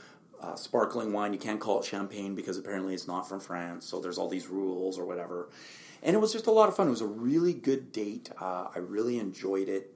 uh, 0.41 0.55
sparkling 0.55 1.13
wine. 1.13 1.33
You 1.33 1.39
can't 1.39 1.59
call 1.59 1.79
it 1.79 1.85
champagne 1.85 2.33
because 2.33 2.57
apparently 2.57 2.95
it's 2.95 3.07
not 3.07 3.29
from 3.29 3.39
France. 3.39 3.85
So 3.85 3.99
there's 3.99 4.17
all 4.17 4.29
these 4.29 4.47
rules 4.47 4.97
or 4.97 5.05
whatever. 5.05 5.49
And 6.01 6.15
it 6.15 6.19
was 6.19 6.33
just 6.33 6.47
a 6.47 6.51
lot 6.51 6.67
of 6.67 6.75
fun. 6.75 6.87
It 6.87 6.91
was 6.91 7.01
a 7.01 7.05
really 7.05 7.53
good 7.53 7.91
date. 7.91 8.31
Uh, 8.41 8.69
I 8.73 8.79
really 8.79 9.19
enjoyed 9.19 9.69
it 9.69 9.93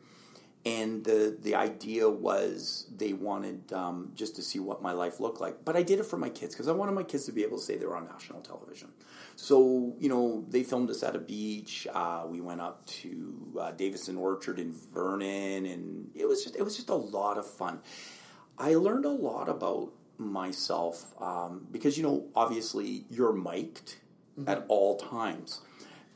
and 0.66 1.04
the 1.04 1.38
the 1.42 1.56
idea 1.56 2.10
was 2.10 2.88
they 2.96 3.12
wanted 3.12 3.74
um, 3.74 4.12
just 4.16 4.36
to 4.38 4.42
see 4.42 4.60
what 4.60 4.82
my 4.82 4.94
life 4.94 5.20
looked 5.20 5.42
like. 5.42 5.66
But 5.66 5.76
I 5.76 5.84
did 5.84 6.00
it 6.00 6.06
for 6.06 6.18
my 6.18 6.30
kids 6.30 6.56
because 6.56 6.70
I 6.70 6.72
wanted 6.72 6.94
my 6.94 7.04
kids 7.04 7.26
to 7.26 7.34
be 7.34 7.44
able 7.44 7.58
to 7.58 7.64
say 7.64 7.78
they 7.78 7.86
were 7.86 7.98
on 7.98 8.08
national 8.08 8.42
television. 8.42 8.90
So 9.36 9.96
you 10.00 10.08
know 10.08 10.46
they 10.48 10.64
filmed 10.64 10.90
us 10.90 11.04
at 11.04 11.16
a 11.16 11.20
beach. 11.20 11.86
Uh, 11.94 12.24
we 12.28 12.40
went 12.40 12.62
up 12.62 12.86
to 12.86 13.58
uh, 13.60 13.72
Davison 13.72 14.16
Orchard 14.18 14.58
in 14.58 14.74
Vernon, 14.94 15.66
and 15.66 16.10
it 16.16 16.28
was 16.28 16.44
just 16.44 16.56
it 16.56 16.64
was 16.64 16.76
just 16.76 16.90
a 16.90 16.96
lot 16.96 17.38
of 17.38 17.46
fun. 17.46 17.80
I 18.58 18.76
learned 18.76 19.06
a 19.06 19.10
lot 19.10 19.50
about 19.50 19.92
myself 20.18 21.14
um, 21.22 21.68
because 21.72 21.98
you 21.98 22.04
know 22.04 22.28
obviously 22.36 23.06
you're 23.10 23.34
mic'd 23.34 23.96
mm-hmm. 24.40 24.48
at 24.48 24.64
all 24.70 24.96
times 24.96 25.60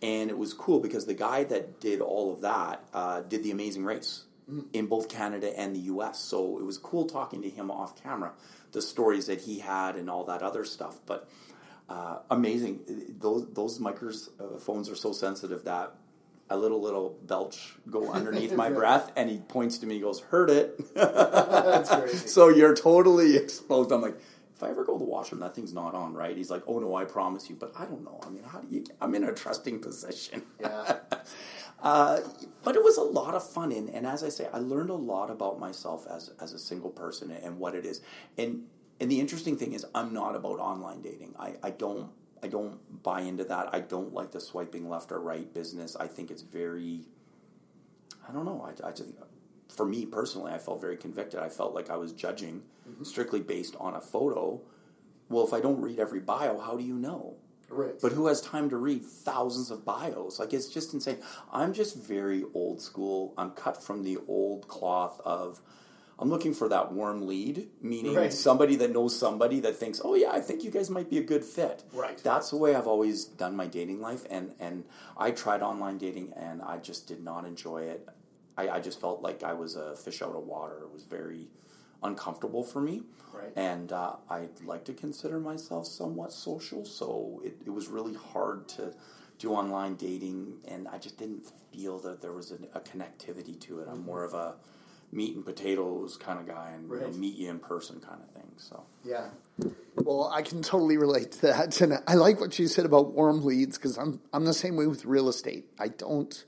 and 0.02 0.30
it 0.30 0.38
was 0.38 0.54
cool 0.54 0.80
because 0.80 1.06
the 1.06 1.14
guy 1.14 1.44
that 1.44 1.80
did 1.80 2.02
all 2.02 2.34
of 2.34 2.42
that 2.42 2.84
uh, 2.94 3.22
did 3.22 3.44
the 3.44 3.52
amazing 3.52 3.84
race. 3.84 4.26
In 4.74 4.88
both 4.88 5.10
canada 5.10 5.58
and 5.60 5.76
the 5.76 5.80
us 5.82 6.20
so 6.20 6.58
it 6.58 6.64
was 6.64 6.78
cool 6.78 7.06
talking 7.06 7.42
to 7.42 7.50
him 7.50 7.70
off 7.70 8.02
camera 8.02 8.32
the 8.72 8.82
stories 8.82 9.26
that 9.28 9.42
he 9.42 9.60
had 9.60 9.96
and 9.96 10.10
all 10.10 10.24
that 10.24 10.42
other 10.42 10.64
stuff 10.64 11.00
but 11.06 11.30
uh, 11.90 12.20
amazing 12.32 12.82
those 13.20 13.48
those 13.54 13.80
microphones 13.80 14.90
uh, 14.90 14.92
are 14.92 14.96
so 14.96 15.14
sensitive 15.14 15.64
that 15.64 15.94
a 16.50 16.58
little 16.58 16.82
little 16.82 17.18
belch 17.24 17.76
go 17.90 18.12
underneath 18.12 18.54
my 18.56 18.70
breath, 18.70 19.12
and 19.16 19.30
he 19.30 19.38
points 19.38 19.78
to 19.80 19.86
me. 19.86 19.96
He 19.96 20.02
goes, 20.02 20.22
"Heard 20.22 20.50
it." 20.50 20.94
That's 20.96 21.90
crazy. 21.94 22.28
so 22.28 22.50
you're 22.50 22.76
totally 22.76 23.36
exposed. 23.36 23.92
I'm 23.92 24.02
like, 24.02 24.18
if 24.56 24.64
I 24.64 24.70
ever 24.70 24.84
go 24.84 24.94
to 24.94 25.00
the 25.00 25.06
washroom, 25.06 25.42
that 25.42 25.56
thing's 25.56 25.74
not 25.74 25.94
on, 25.94 26.14
right? 26.14 26.36
He's 26.36 26.50
like, 26.50 26.64
"Oh 26.68 26.80
no, 26.80 26.96
I 26.96 27.06
promise 27.06 27.50
you." 27.50 27.56
But 27.56 27.74
I 27.78 27.86
don't 27.86 28.04
know. 28.04 28.20
I 28.26 28.30
mean, 28.30 28.44
how 28.44 28.60
do 28.60 28.68
you? 28.74 28.86
I'm 29.02 29.14
in 29.16 29.24
a 29.24 29.34
trusting 29.34 29.80
position. 29.80 30.44
Yeah. 30.60 30.98
uh, 31.82 32.20
but 32.64 32.76
it 32.76 32.84
was 32.84 32.98
a 32.98 33.04
lot 33.04 33.34
of 33.36 33.48
fun, 33.48 33.72
and, 33.72 33.90
and 33.90 34.06
as 34.06 34.24
I 34.24 34.30
say, 34.30 34.48
I 34.52 34.60
learned 34.60 34.90
a 34.90 34.96
lot 34.96 35.30
about 35.30 35.60
myself 35.60 36.08
as 36.10 36.32
as 36.42 36.54
a 36.54 36.60
single 36.60 36.90
person 36.90 37.32
and 37.32 37.60
what 37.60 37.76
it 37.76 37.86
is. 37.86 38.02
And 38.38 38.64
and 39.00 39.12
the 39.12 39.20
interesting 39.20 39.58
thing 39.58 39.74
is, 39.74 39.86
I'm 39.94 40.14
not 40.14 40.36
about 40.36 40.60
online 40.60 41.02
dating. 41.02 41.36
I 41.40 41.56
I 41.62 41.70
don't 41.72 42.10
I 42.44 42.48
don't 42.48 43.04
buy 43.04 43.22
into 43.22 43.44
that. 43.46 43.74
I 43.74 43.80
don't 43.80 44.14
like 44.14 44.32
the 44.32 44.40
swiping 44.40 44.90
left 44.90 45.12
or 45.12 45.20
right 45.20 45.52
business. 45.54 45.96
I 45.96 46.08
think 46.08 46.32
it's 46.32 46.42
very, 46.42 47.02
I 48.28 48.32
don't 48.32 48.46
know. 48.46 48.68
I, 48.68 48.88
I 48.88 48.92
just, 48.92 49.10
for 49.70 49.86
me 49.86 50.06
personally, 50.06 50.52
I 50.52 50.58
felt 50.58 50.82
very 50.82 50.98
convicted. 50.98 51.40
I 51.40 51.50
felt 51.50 51.74
like 51.74 51.90
I 51.90 51.98
was 51.98 52.14
judging 52.14 52.64
mm-hmm. 52.88 53.04
strictly 53.04 53.40
based 53.40 53.76
on 53.80 53.96
a 53.96 54.02
photo. 54.02 54.62
Well, 55.30 55.46
if 55.46 55.54
I 55.54 55.60
don't 55.60 55.82
read 55.82 56.00
every 56.00 56.20
bio, 56.20 56.60
how 56.60 56.78
do 56.78 56.84
you 56.84 56.96
know? 56.96 57.36
Right. 57.70 57.96
But 58.02 58.14
who 58.14 58.28
has 58.28 58.42
time 58.42 58.70
to 58.70 58.78
read 58.78 59.04
thousands 59.04 59.72
of 59.72 59.84
bios? 59.84 60.40
Like 60.40 60.54
it's 60.54 60.68
just 60.68 60.94
insane. 60.94 61.18
I'm 61.52 61.74
just 61.74 61.98
very 61.98 62.46
old 62.54 62.82
school. 62.82 63.34
I'm 63.38 63.52
cut 63.52 63.84
from 63.84 64.04
the 64.04 64.18
old 64.28 64.68
cloth 64.68 65.20
of 65.26 65.62
I'm 66.20 66.30
looking 66.30 66.54
for 66.54 66.68
that 66.70 66.92
warm 66.92 67.28
lead, 67.28 67.70
meaning 67.82 68.16
right. 68.16 68.34
somebody 68.34 68.76
that 68.78 68.92
knows 68.92 69.18
somebody 69.18 69.60
that 69.60 69.76
thinks, 69.76 70.02
"Oh 70.04 70.16
yeah, 70.16 70.32
I 70.32 70.42
think 70.42 70.64
you 70.64 70.72
guys 70.72 70.90
might 70.90 71.10
be 71.10 71.20
a 71.20 71.24
good 71.24 71.44
fit." 71.44 71.84
Right. 71.94 72.18
That's 72.18 72.50
the 72.50 72.58
way 72.58 72.74
I've 72.74 72.88
always 72.88 73.26
done 73.26 73.56
my 73.56 73.68
dating 73.68 74.02
life, 74.02 74.26
and 74.30 74.54
and 74.60 74.86
I 75.16 75.32
tried 75.32 75.62
online 75.62 75.98
dating, 76.00 76.34
and 76.36 76.62
I 76.62 76.78
just 76.78 77.08
did 77.08 77.24
not 77.24 77.46
enjoy 77.46 77.84
it. 77.84 78.08
I, 78.58 78.70
I 78.70 78.80
just 78.80 79.00
felt 79.00 79.22
like 79.22 79.44
I 79.44 79.54
was 79.54 79.76
a 79.76 79.96
fish 79.96 80.24
out 80.24 80.36
of 80.36 80.44
water. 80.44 80.80
It 80.82 80.92
was 80.92 81.04
very 81.04 81.50
uncomfortable 82.04 82.64
for 82.64 82.82
me, 82.82 83.04
right. 83.34 83.52
and 83.56 83.92
uh, 83.92 84.16
I 84.30 84.48
like 84.66 84.86
to 84.86 84.94
consider 84.94 85.40
myself 85.40 85.88
somewhat 85.88 86.32
social, 86.32 86.86
so 86.86 87.42
it, 87.44 87.58
it 87.66 87.70
was 87.70 87.88
really 87.88 88.14
hard 88.14 88.68
to 88.70 88.94
do 89.40 89.52
online 89.52 89.96
dating, 89.96 90.54
and 90.68 90.88
I 90.88 90.98
just 90.98 91.18
didn't 91.18 91.48
feel 91.72 92.00
that 92.00 92.22
there 92.22 92.34
was 92.34 92.52
a, 92.52 92.56
a 92.78 92.82
connectivity 92.82 93.60
to 93.62 93.80
it. 93.80 93.88
I'm 93.88 93.98
mm-hmm. 93.98 94.06
more 94.06 94.24
of 94.24 94.34
a 94.34 94.56
meat 95.12 95.36
and 95.36 95.46
potatoes 95.46 96.18
kind 96.18 96.40
of 96.40 96.46
guy 96.46 96.72
and 96.74 96.90
right. 96.90 97.02
you 97.02 97.08
know, 97.08 97.14
meet 97.14 97.36
you 97.36 97.50
in 97.50 97.60
person 97.60 98.00
kind 98.00 98.22
of 98.22 98.30
thing. 98.32 98.52
So 98.58 98.84
yeah, 99.04 99.28
well, 99.96 100.32
I 100.34 100.42
can 100.42 100.62
totally 100.62 100.98
relate 100.98 101.32
to 101.34 101.42
that, 101.44 101.80
and 101.82 102.00
I 102.08 102.16
like 102.16 102.40
what 102.40 102.58
you 102.60 102.68
said 102.68 102.86
about 102.86 103.14
warm 103.14 103.44
leads 103.44 103.78
because 103.78 103.98
I'm 103.98 104.20
I'm 104.34 104.46
the 104.46 104.54
same 104.54 104.76
way 104.76 104.88
with 104.88 105.06
real 105.06 105.30
estate. 105.30 105.66
I 105.80 105.90
don't 105.90 106.44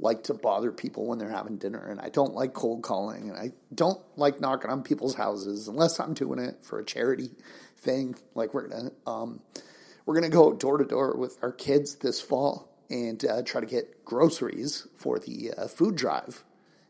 like 0.00 0.24
to 0.24 0.34
bother 0.34 0.70
people 0.70 1.06
when 1.06 1.18
they're 1.18 1.30
having 1.30 1.56
dinner, 1.56 1.84
and 1.84 2.00
I 2.00 2.08
don't 2.08 2.34
like 2.34 2.52
cold 2.52 2.82
calling, 2.82 3.30
and 3.30 3.38
I 3.38 3.52
don't 3.74 4.00
like 4.16 4.40
knocking 4.40 4.70
on 4.70 4.82
people's 4.82 5.14
houses 5.14 5.68
unless 5.68 5.98
I'm 5.98 6.14
doing 6.14 6.38
it 6.38 6.64
for 6.64 6.78
a 6.78 6.84
charity 6.84 7.30
thing. 7.76 8.14
Like 8.34 8.54
we're 8.54 8.68
gonna 8.68 8.90
um, 9.06 9.40
we're 10.06 10.14
gonna 10.14 10.28
go 10.28 10.52
door 10.52 10.78
to 10.78 10.84
door 10.84 11.16
with 11.16 11.38
our 11.42 11.52
kids 11.52 11.96
this 11.96 12.20
fall 12.20 12.68
and 12.90 13.22
uh, 13.24 13.42
try 13.42 13.60
to 13.60 13.66
get 13.66 14.04
groceries 14.04 14.86
for 14.96 15.18
the 15.18 15.52
uh, 15.56 15.68
food 15.68 15.94
drive 15.94 16.44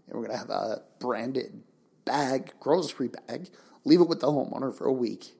and 0.09 0.19
we're 0.19 0.29
to 0.29 0.37
have 0.37 0.51
a 0.51 0.83
branded 0.99 1.63
bag, 2.05 2.53
grocery 2.61 3.09
bag, 3.09 3.51
leave 3.85 4.01
it 4.01 4.09
with 4.09 4.21
the 4.21 4.27
homeowner 4.27 4.75
for 4.75 4.87
a 4.87 4.93
week, 4.93 5.35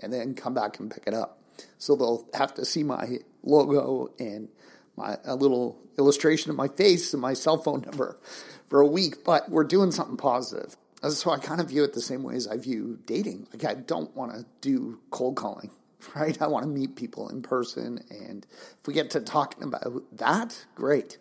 and 0.00 0.12
then 0.12 0.34
come 0.34 0.54
back 0.54 0.78
and 0.78 0.90
pick 0.90 1.04
it 1.06 1.14
up. 1.14 1.42
So 1.78 1.96
they'll 1.96 2.26
have 2.34 2.54
to 2.54 2.64
see 2.64 2.82
my 2.82 3.18
logo 3.42 4.12
and 4.18 4.48
my 4.96 5.16
a 5.24 5.34
little 5.34 5.78
illustration 5.98 6.50
of 6.50 6.56
my 6.56 6.68
face 6.68 7.12
and 7.12 7.20
my 7.20 7.34
cell 7.34 7.58
phone 7.58 7.82
number 7.82 8.18
for 8.66 8.80
a 8.80 8.86
week. 8.86 9.24
But 9.24 9.50
we're 9.50 9.64
doing 9.64 9.90
something 9.90 10.16
positive. 10.16 10.76
So 11.08 11.30
I 11.30 11.38
kind 11.38 11.60
of 11.60 11.68
view 11.68 11.82
it 11.82 11.94
the 11.94 12.00
same 12.00 12.22
way 12.22 12.36
as 12.36 12.46
I 12.46 12.56
view 12.56 12.98
dating. 13.06 13.48
Like 13.52 13.64
I 13.64 13.74
don't 13.74 14.14
want 14.16 14.32
to 14.32 14.46
do 14.60 15.00
cold 15.10 15.36
calling, 15.36 15.70
right? 16.14 16.40
I 16.40 16.46
want 16.46 16.64
to 16.64 16.70
meet 16.70 16.96
people 16.96 17.28
in 17.28 17.42
person, 17.42 18.04
and 18.10 18.46
if 18.80 18.86
we 18.86 18.94
get 18.94 19.10
to 19.10 19.20
talking 19.20 19.64
about 19.64 20.02
that, 20.16 20.64
great. 20.74 21.18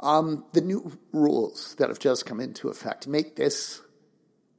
Um, 0.00 0.44
the 0.52 0.60
new 0.60 0.92
rules 1.12 1.76
that 1.76 1.88
have 1.88 1.98
just 1.98 2.26
come 2.26 2.40
into 2.40 2.68
effect 2.68 3.06
make 3.06 3.36
this 3.36 3.80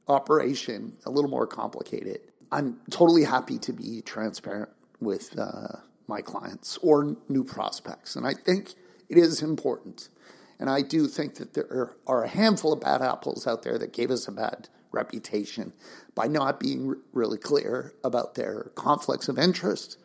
operation 0.08 0.96
a 1.04 1.10
little 1.10 1.30
more 1.30 1.46
complicated. 1.46 2.20
I'm 2.50 2.80
totally 2.90 3.24
happy 3.24 3.58
to 3.58 3.72
be 3.72 4.02
transparent 4.02 4.70
with 5.00 5.38
uh, 5.38 5.76
my 6.08 6.20
clients 6.20 6.78
or 6.82 7.16
new 7.28 7.44
prospects, 7.44 8.16
and 8.16 8.26
I 8.26 8.34
think 8.34 8.74
it 9.08 9.18
is 9.18 9.42
important. 9.42 10.08
And 10.58 10.70
I 10.70 10.82
do 10.82 11.06
think 11.06 11.34
that 11.36 11.54
there 11.54 11.96
are 12.06 12.24
a 12.24 12.28
handful 12.28 12.72
of 12.72 12.80
bad 12.80 13.02
apples 13.02 13.46
out 13.46 13.62
there 13.62 13.78
that 13.78 13.92
gave 13.92 14.10
us 14.10 14.26
a 14.26 14.32
bad 14.32 14.68
reputation 14.90 15.72
by 16.14 16.26
not 16.26 16.58
being 16.58 16.96
really 17.12 17.38
clear 17.38 17.92
about 18.02 18.34
their 18.34 18.70
conflicts 18.74 19.28
of 19.28 19.38
interest 19.38 19.98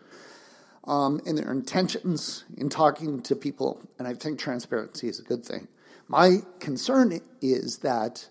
um, 0.86 1.22
and 1.26 1.38
their 1.38 1.52
intentions 1.52 2.44
in 2.58 2.70
talking 2.70 3.22
to 3.22 3.36
people. 3.36 3.82
And 3.98 4.08
I 4.08 4.14
think 4.14 4.40
transparency 4.40 5.08
is 5.08 5.20
a 5.20 5.24
good 5.24 5.46
thing. 5.46 5.68
My 6.08 6.40
concern 6.60 7.22
is 7.42 7.78
that 7.80 8.28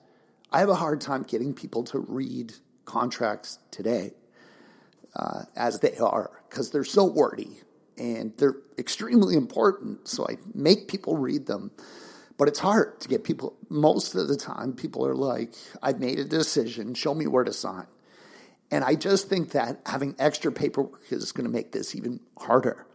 I 0.53 0.59
have 0.59 0.69
a 0.69 0.75
hard 0.75 1.01
time 1.01 1.23
getting 1.23 1.55
people 1.55 1.85
to 1.85 1.99
read 2.01 2.53
contracts 2.85 3.59
today 3.71 4.13
uh, 5.17 5.45
as 5.57 5.81
they 5.81 5.97
are 5.97 6.40
because 6.51 6.71
they're 6.71 6.85
so 6.85 7.05
wordy 7.05 7.61
and 7.97 8.37
they're 8.37 8.57
extremely 8.79 9.37
important. 9.37 10.09
So 10.09 10.27
I 10.29 10.37
make 10.55 10.89
people 10.89 11.17
read 11.17 11.47
them. 11.47 11.71
But 12.37 12.49
it's 12.49 12.59
hard 12.59 13.01
to 13.03 13.09
get 13.09 13.23
people. 13.23 13.55
Most 13.69 14.15
of 14.15 14.27
the 14.27 14.37
time, 14.37 14.73
people 14.73 15.07
are 15.07 15.15
like, 15.15 15.55
I've 15.83 16.01
made 16.01 16.19
a 16.19 16.25
decision, 16.25 16.95
show 16.95 17.15
me 17.15 17.27
where 17.27 17.45
to 17.45 17.53
sign. 17.53 17.87
And 18.71 18.83
I 18.83 18.95
just 18.95 19.29
think 19.29 19.51
that 19.51 19.81
having 19.85 20.15
extra 20.19 20.51
paperwork 20.51 21.03
is 21.11 21.33
going 21.33 21.45
to 21.45 21.53
make 21.53 21.73
this 21.73 21.95
even 21.95 22.21
harder. 22.39 22.87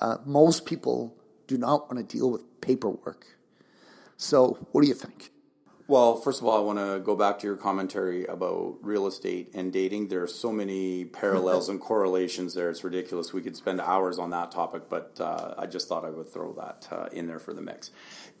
Uh, 0.00 0.18
most 0.24 0.66
people 0.66 1.16
do 1.48 1.58
not 1.58 1.92
want 1.92 2.08
to 2.08 2.16
deal 2.16 2.30
with 2.30 2.60
paperwork. 2.60 3.26
So, 4.16 4.68
what 4.70 4.82
do 4.82 4.88
you 4.88 4.94
think? 4.94 5.30
Well, 5.88 6.16
first 6.16 6.40
of 6.40 6.46
all, 6.46 6.56
I 6.56 6.60
want 6.60 6.78
to 6.78 7.00
go 7.00 7.16
back 7.16 7.40
to 7.40 7.46
your 7.46 7.56
commentary 7.56 8.24
about 8.24 8.78
real 8.82 9.06
estate 9.06 9.50
and 9.52 9.72
dating. 9.72 10.08
There 10.08 10.22
are 10.22 10.28
so 10.28 10.52
many 10.52 11.04
parallels 11.04 11.68
and 11.68 11.80
correlations 11.90 12.54
there. 12.54 12.70
It's 12.70 12.84
ridiculous. 12.84 13.32
We 13.32 13.42
could 13.42 13.56
spend 13.56 13.80
hours 13.80 14.18
on 14.18 14.30
that 14.30 14.52
topic, 14.52 14.84
but 14.88 15.18
uh, 15.20 15.54
I 15.58 15.66
just 15.66 15.88
thought 15.88 16.04
I 16.04 16.10
would 16.10 16.32
throw 16.32 16.52
that 16.54 16.88
uh, 16.90 17.06
in 17.12 17.26
there 17.26 17.40
for 17.40 17.52
the 17.52 17.62
mix. 17.62 17.90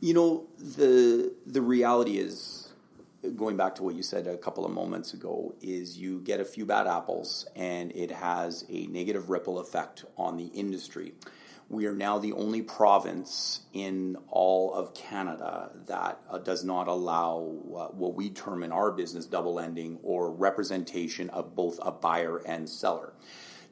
You 0.00 0.14
know, 0.14 0.46
the 0.58 1.32
the 1.44 1.60
reality 1.60 2.18
is 2.18 2.72
going 3.36 3.56
back 3.56 3.74
to 3.76 3.82
what 3.82 3.94
you 3.94 4.02
said 4.02 4.26
a 4.26 4.36
couple 4.36 4.64
of 4.64 4.72
moments 4.72 5.14
ago, 5.14 5.54
is 5.60 5.96
you 5.96 6.20
get 6.20 6.40
a 6.40 6.44
few 6.44 6.66
bad 6.66 6.86
apples 6.86 7.46
and 7.54 7.92
it 7.92 8.10
has 8.10 8.64
a 8.68 8.86
negative 8.86 9.30
ripple 9.30 9.58
effect 9.58 10.04
on 10.16 10.36
the 10.36 10.46
industry. 10.46 11.12
We 11.72 11.86
are 11.86 11.94
now 11.94 12.18
the 12.18 12.34
only 12.34 12.60
province 12.60 13.60
in 13.72 14.18
all 14.28 14.74
of 14.74 14.92
Canada 14.92 15.70
that 15.86 16.20
uh, 16.28 16.36
does 16.36 16.62
not 16.64 16.86
allow 16.86 17.38
uh, 17.74 17.86
what 17.86 18.12
we 18.14 18.28
term 18.28 18.62
in 18.62 18.70
our 18.70 18.92
business 18.92 19.24
double 19.24 19.58
ending 19.58 19.98
or 20.02 20.30
representation 20.30 21.30
of 21.30 21.56
both 21.56 21.80
a 21.80 21.90
buyer 21.90 22.42
and 22.44 22.68
seller. 22.68 23.14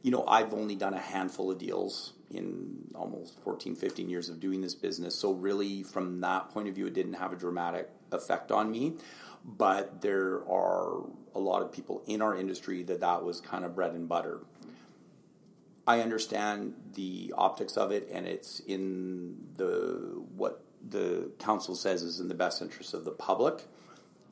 You 0.01 0.13
know, 0.13 0.25
I've 0.27 0.55
only 0.55 0.77
done 0.77 0.95
a 0.95 0.99
handful 0.99 1.51
of 1.51 1.59
deals 1.59 2.15
in 2.31 2.91
almost 2.95 3.39
14, 3.45 3.77
15 3.77 4.09
years 4.09 4.31
of 4.31 4.41
doing 4.41 4.63
this 4.63 4.75
business. 4.75 5.15
So, 5.15 5.33
really, 5.33 5.83
from 5.83 6.23
that 6.23 6.49
point 6.49 6.69
of 6.69 6.75
view, 6.75 6.87
it 6.87 6.95
didn't 6.95 7.15
have 7.15 7.35
a 7.35 7.37
dramatic 7.37 7.91
effect 8.13 8.51
on 8.51 8.71
me 8.71 8.95
but 9.45 10.01
there 10.01 10.47
are 10.49 11.03
a 11.35 11.39
lot 11.39 11.63
of 11.63 11.73
people 11.73 12.03
in 12.07 12.21
our 12.21 12.37
industry 12.37 12.83
that 12.85 13.01
that 13.01 13.25
was 13.25 13.41
kind 13.41 13.65
of 13.65 13.75
bread 13.75 13.93
and 13.93 14.09
butter. 14.09 14.41
I 15.87 16.01
understand 16.01 16.75
the 16.95 17.33
optics 17.37 17.77
of 17.77 17.91
it, 17.91 18.09
and 18.13 18.27
it's 18.27 18.61
in 18.61 19.37
the 19.57 20.23
what 20.37 20.63
the 20.89 21.31
council 21.39 21.75
says 21.75 22.03
is 22.03 22.21
in 22.21 22.29
the 22.29 22.35
best 22.35 22.63
interest 22.63 22.95
of 22.95 23.05
the 23.05 23.11
public. 23.11 23.67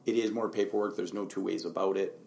It 0.07 0.17
is 0.17 0.31
more 0.31 0.49
paperwork. 0.49 0.97
There's 0.97 1.13
no 1.13 1.27
two 1.27 1.43
ways 1.43 1.65
about 1.65 1.97
it. 1.97 2.19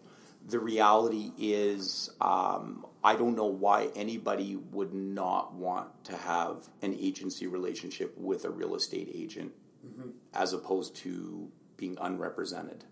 The 0.46 0.58
reality 0.58 1.32
is, 1.38 2.10
um, 2.20 2.84
I 3.02 3.14
don't 3.14 3.36
know 3.36 3.46
why 3.46 3.90
anybody 3.94 4.56
would 4.56 4.92
not 4.92 5.54
want 5.54 6.04
to 6.04 6.16
have 6.16 6.68
an 6.82 6.96
agency 6.98 7.46
relationship 7.46 8.16
with 8.16 8.44
a 8.44 8.50
real 8.50 8.74
estate 8.74 9.10
agent, 9.14 9.52
mm-hmm. 9.86 10.10
as 10.34 10.52
opposed 10.52 10.96
to 10.96 11.48
being 11.76 11.96
unrepresented. 12.00 12.84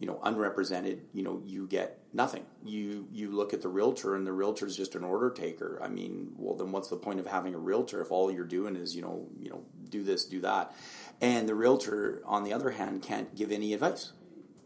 You 0.00 0.06
know, 0.06 0.18
unrepresented, 0.22 1.02
you 1.12 1.22
know, 1.22 1.42
you 1.44 1.66
get 1.66 1.98
nothing. 2.14 2.46
You 2.64 3.06
you 3.12 3.30
look 3.32 3.52
at 3.52 3.60
the 3.60 3.68
realtor 3.68 4.16
and 4.16 4.26
the 4.26 4.32
realtor 4.32 4.66
is 4.66 4.74
just 4.74 4.94
an 4.94 5.04
order 5.04 5.30
taker. 5.30 5.78
I 5.84 5.88
mean, 5.88 6.32
well 6.38 6.56
then 6.56 6.72
what's 6.72 6.88
the 6.88 6.96
point 6.96 7.20
of 7.20 7.26
having 7.26 7.54
a 7.54 7.58
realtor 7.58 8.00
if 8.00 8.10
all 8.10 8.32
you're 8.32 8.46
doing 8.46 8.76
is, 8.76 8.96
you 8.96 9.02
know, 9.02 9.28
you 9.38 9.50
know, 9.50 9.62
do 9.90 10.02
this, 10.02 10.24
do 10.24 10.40
that. 10.40 10.74
And 11.20 11.46
the 11.46 11.54
realtor 11.54 12.22
on 12.24 12.44
the 12.44 12.54
other 12.54 12.70
hand 12.70 13.02
can't 13.02 13.36
give 13.36 13.52
any 13.52 13.74
advice. 13.74 14.12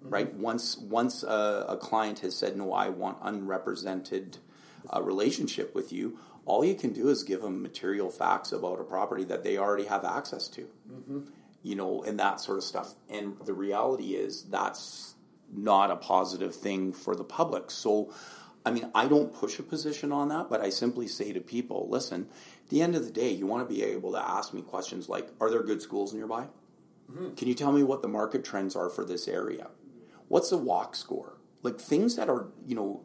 Mm-hmm. 0.04 0.08
Right? 0.14 0.34
Once 0.34 0.76
once 0.76 1.24
a, 1.24 1.66
a, 1.68 1.76
client 1.78 2.20
has 2.20 2.36
said 2.36 2.56
no, 2.56 2.72
I 2.72 2.90
want 2.90 3.18
unrepresented 3.20 4.38
uh, 4.94 5.02
relationship 5.02 5.74
with 5.74 5.92
you, 5.92 6.16
all 6.44 6.64
you 6.64 6.76
can 6.76 6.92
do 6.92 7.08
is 7.08 7.24
give 7.24 7.42
them 7.42 7.60
material 7.60 8.08
facts 8.08 8.52
about 8.52 8.80
a 8.80 8.84
property 8.84 9.24
that 9.24 9.42
they 9.42 9.58
already 9.58 9.86
have 9.86 10.04
access 10.04 10.46
to. 10.48 10.68
Mm-hmm. 10.88 11.20
You 11.64 11.74
know, 11.74 12.04
and 12.04 12.20
that 12.20 12.40
sort 12.40 12.58
of 12.58 12.64
stuff. 12.64 12.94
And 13.08 13.36
the 13.44 13.54
reality 13.54 14.14
is 14.14 14.44
that's 14.44 15.14
not 15.52 15.90
a 15.90 15.96
positive 15.96 16.54
thing 16.54 16.92
for 16.92 17.14
the 17.14 17.24
public. 17.24 17.70
So, 17.70 18.12
I 18.64 18.70
mean, 18.70 18.90
I 18.94 19.06
don't 19.06 19.32
push 19.32 19.58
a 19.58 19.62
position 19.62 20.12
on 20.12 20.28
that, 20.28 20.48
but 20.48 20.60
I 20.60 20.70
simply 20.70 21.06
say 21.06 21.32
to 21.32 21.40
people, 21.40 21.88
listen, 21.88 22.28
at 22.64 22.70
the 22.70 22.82
end 22.82 22.96
of 22.96 23.04
the 23.04 23.10
day, 23.10 23.30
you 23.30 23.46
want 23.46 23.68
to 23.68 23.74
be 23.74 23.82
able 23.82 24.12
to 24.12 24.18
ask 24.18 24.54
me 24.54 24.62
questions 24.62 25.08
like, 25.08 25.28
are 25.40 25.50
there 25.50 25.62
good 25.62 25.82
schools 25.82 26.14
nearby? 26.14 26.48
Mm-hmm. 27.10 27.34
Can 27.34 27.48
you 27.48 27.54
tell 27.54 27.72
me 27.72 27.82
what 27.82 28.02
the 28.02 28.08
market 28.08 28.44
trends 28.44 28.74
are 28.74 28.88
for 28.88 29.04
this 29.04 29.28
area? 29.28 29.68
What's 30.28 30.50
the 30.50 30.58
walk 30.58 30.96
score? 30.96 31.36
Like 31.62 31.78
things 31.78 32.16
that 32.16 32.28
are, 32.28 32.48
you 32.66 32.74
know, 32.74 33.04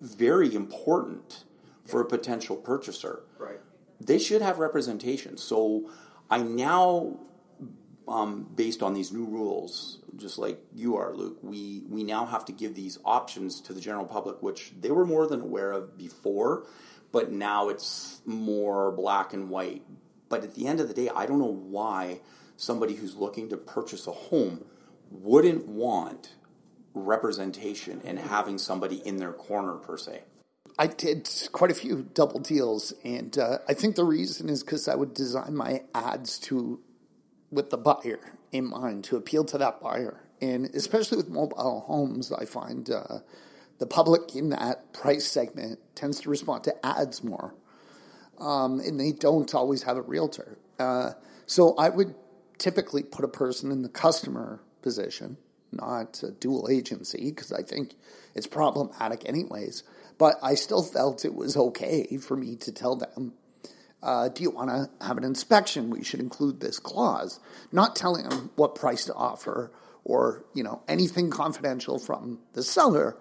very 0.00 0.54
important 0.54 1.44
for 1.86 2.00
a 2.00 2.06
potential 2.06 2.56
purchaser. 2.56 3.24
Right. 3.38 3.60
They 4.00 4.18
should 4.18 4.42
have 4.42 4.58
representation. 4.58 5.36
So 5.36 5.90
I 6.30 6.38
now 6.42 7.18
um, 8.08 8.48
based 8.54 8.82
on 8.82 8.94
these 8.94 9.12
new 9.12 9.24
rules, 9.24 9.98
just 10.16 10.38
like 10.38 10.60
you 10.74 10.96
are, 10.96 11.14
Luke, 11.14 11.38
we, 11.42 11.84
we 11.88 12.02
now 12.02 12.26
have 12.26 12.44
to 12.46 12.52
give 12.52 12.74
these 12.74 12.98
options 13.04 13.60
to 13.62 13.72
the 13.72 13.80
general 13.80 14.04
public, 14.04 14.42
which 14.42 14.72
they 14.80 14.90
were 14.90 15.06
more 15.06 15.26
than 15.26 15.40
aware 15.40 15.72
of 15.72 15.96
before, 15.96 16.66
but 17.12 17.30
now 17.30 17.68
it's 17.68 18.20
more 18.26 18.90
black 18.92 19.32
and 19.32 19.48
white. 19.48 19.82
But 20.28 20.42
at 20.42 20.54
the 20.54 20.66
end 20.66 20.80
of 20.80 20.88
the 20.88 20.94
day, 20.94 21.10
I 21.14 21.26
don't 21.26 21.38
know 21.38 21.44
why 21.44 22.20
somebody 22.56 22.94
who's 22.94 23.16
looking 23.16 23.48
to 23.50 23.56
purchase 23.56 24.06
a 24.06 24.12
home 24.12 24.64
wouldn't 25.10 25.66
want 25.66 26.34
representation 26.94 28.00
and 28.04 28.18
having 28.18 28.58
somebody 28.58 28.96
in 28.96 29.18
their 29.18 29.32
corner, 29.32 29.76
per 29.76 29.96
se. 29.96 30.22
I 30.78 30.86
did 30.86 31.28
quite 31.52 31.70
a 31.70 31.74
few 31.74 32.08
double 32.14 32.40
deals, 32.40 32.94
and 33.04 33.36
uh, 33.38 33.58
I 33.68 33.74
think 33.74 33.96
the 33.96 34.04
reason 34.04 34.48
is 34.48 34.62
because 34.62 34.88
I 34.88 34.94
would 34.94 35.12
design 35.12 35.54
my 35.54 35.82
ads 35.94 36.38
to 36.40 36.80
with 37.52 37.70
the 37.70 37.76
buyer 37.76 38.32
in 38.50 38.66
mind 38.68 39.04
to 39.04 39.16
appeal 39.16 39.44
to 39.44 39.58
that 39.58 39.80
buyer. 39.80 40.24
And 40.40 40.66
especially 40.74 41.18
with 41.18 41.28
mobile 41.28 41.84
homes, 41.86 42.32
I 42.32 42.46
find 42.46 42.90
uh, 42.90 43.18
the 43.78 43.86
public 43.86 44.34
in 44.34 44.50
that 44.50 44.92
price 44.92 45.26
segment 45.26 45.78
tends 45.94 46.20
to 46.20 46.30
respond 46.30 46.64
to 46.64 46.86
ads 46.86 47.22
more. 47.22 47.54
Um, 48.38 48.80
and 48.80 48.98
they 48.98 49.12
don't 49.12 49.54
always 49.54 49.84
have 49.84 49.96
a 49.96 50.02
realtor. 50.02 50.58
Uh, 50.78 51.12
so 51.46 51.76
I 51.76 51.90
would 51.90 52.14
typically 52.58 53.02
put 53.02 53.24
a 53.24 53.28
person 53.28 53.70
in 53.70 53.82
the 53.82 53.88
customer 53.88 54.60
position, 54.80 55.36
not 55.70 56.22
a 56.22 56.30
dual 56.30 56.68
agency, 56.70 57.30
because 57.30 57.52
I 57.52 57.62
think 57.62 57.94
it's 58.34 58.46
problematic 58.46 59.28
anyways. 59.28 59.84
But 60.18 60.36
I 60.42 60.54
still 60.54 60.82
felt 60.82 61.24
it 61.24 61.34
was 61.34 61.56
okay 61.56 62.16
for 62.16 62.36
me 62.36 62.56
to 62.56 62.72
tell 62.72 62.96
them 62.96 63.34
uh, 64.02 64.28
do 64.28 64.42
you 64.42 64.50
want 64.50 64.68
to 64.68 65.06
have 65.06 65.16
an 65.16 65.24
inspection? 65.24 65.90
We 65.90 66.02
should 66.02 66.20
include 66.20 66.60
this 66.60 66.78
clause. 66.78 67.38
Not 67.70 67.94
telling 67.94 68.28
them 68.28 68.50
what 68.56 68.74
price 68.74 69.04
to 69.06 69.14
offer 69.14 69.72
or 70.04 70.44
you 70.54 70.64
know 70.64 70.82
anything 70.88 71.30
confidential 71.30 71.98
from 71.98 72.40
the 72.54 72.62
seller, 72.62 73.16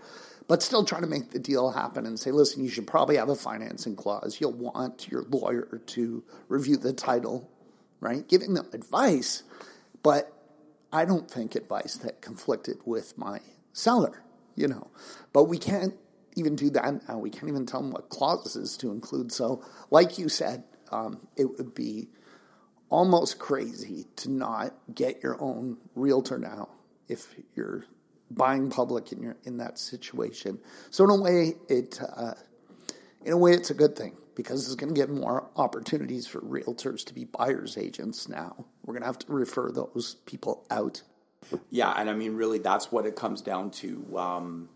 but 0.48 0.63
still 0.63 0.84
trying 0.84 1.04
to 1.04 1.08
make 1.08 1.32
the 1.32 1.39
deal 1.39 1.72
happen 1.72 2.06
and 2.06 2.20
say, 2.20 2.32
listen, 2.32 2.63
you 2.63 2.70
should 2.70 2.88
probably 2.88 3.17
have 3.17 3.30
a 3.30 3.36
financing 3.36 3.96
clause. 3.96 4.38
You'll 4.39 4.54
want 4.54 5.10
your 5.10 5.24
lawyer 5.24 5.82
to 5.88 6.24
review 6.48 6.78
the 6.78 6.94
title, 6.94 7.50
right? 8.00 8.28
Giving 8.28 8.56
them 8.56 8.67
advice, 8.74 9.44
but 10.02 10.34
I 10.91 11.06
don't 11.06 11.30
think 11.30 11.56
advice 11.56 11.96
that 11.98 12.22
conflicted 12.22 12.78
with 12.86 13.17
my 13.17 13.39
seller, 13.72 14.24
you 14.56 14.67
know. 14.67 14.88
But 15.32 15.44
we 15.44 15.60
can't 15.60 15.94
even 16.36 16.56
do 16.56 16.70
that 16.72 17.08
now. 17.08 17.20
We 17.20 17.30
can't 17.30 17.48
even 17.48 17.65
tell 17.65 17.82
them 17.82 17.91
what 17.91 18.10
clauses 18.10 18.78
to 18.78 18.91
include. 18.91 19.32
So, 19.32 19.63
like 19.89 20.17
you 20.17 20.28
said, 20.28 20.63
um, 20.91 21.27
it 21.36 21.45
would 21.58 21.73
be 21.73 22.10
almost 22.89 23.39
crazy 23.39 24.06
to 24.17 24.30
not 24.30 24.73
get 24.93 25.23
your 25.23 25.41
own 25.41 25.77
realtor 25.95 26.38
now 26.38 26.69
if 27.08 27.34
you're 27.56 27.86
buying 28.30 28.69
public 28.69 29.12
and 29.12 29.21
you're 29.21 29.38
in 29.43 29.58
that 29.58 29.80
situation. 29.80 30.60
So 30.89 31.04
in 31.04 31.10
a 31.10 31.15
way, 31.15 31.54
it 31.69 31.99
uh, 32.01 32.34
in 33.23 33.34
a 33.34 33.38
way 33.38 33.54
it's 33.54 33.69
a 33.69 33.73
good 33.73 33.95
thing 33.95 34.17
because 34.36 34.65
it's 34.65 34.75
going 34.75 34.93
to 34.93 34.99
give 34.99 35.10
more 35.10 35.49
opportunities 35.56 36.27
for 36.27 36.39
realtors 36.41 37.06
to 37.06 37.13
be 37.13 37.25
buyers 37.25 37.77
agents. 37.77 38.27
Now 38.27 38.65
we're 38.86 38.93
going 38.93 39.04
to 39.04 39.08
have 39.08 39.19
to 39.19 39.32
refer 39.32 39.71
those 39.71 40.15
people 40.25 40.65
out. 40.69 41.01
Yeah, 41.69 41.91
and 41.97 42.10
I 42.10 42.13
mean, 42.13 42.36
really, 42.36 42.60
that's 42.60 42.91
what 42.91 43.06
it 43.06 43.15
comes 43.15 43.41
down 43.41 43.71
to. 43.71 44.17
Um, 44.17 44.69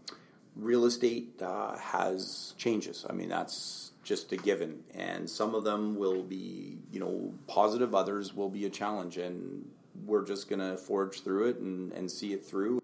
real 0.55 0.85
estate 0.85 1.41
uh, 1.41 1.77
has 1.77 2.53
changes. 2.57 3.05
I 3.09 3.13
mean, 3.13 3.29
that's 3.29 3.84
just 4.05 4.31
a 4.31 4.37
given. 4.37 4.83
And 4.93 5.29
some 5.29 5.53
of 5.53 5.65
them 5.65 5.95
will 5.95 6.23
be, 6.23 6.77
you 6.91 6.99
know, 6.99 7.33
positive, 7.47 7.93
others 7.93 8.33
will 8.33 8.49
be 8.49 8.65
a 8.65 8.69
challenge. 8.69 9.17
And 9.17 9.65
we're 10.05 10.23
just 10.23 10.47
going 10.47 10.59
to 10.59 10.77
forge 10.77 11.23
through 11.23 11.49
it 11.49 11.57
and, 11.57 11.91
and 11.91 12.09
see 12.09 12.31
it 12.31 12.45
through. 12.45 12.81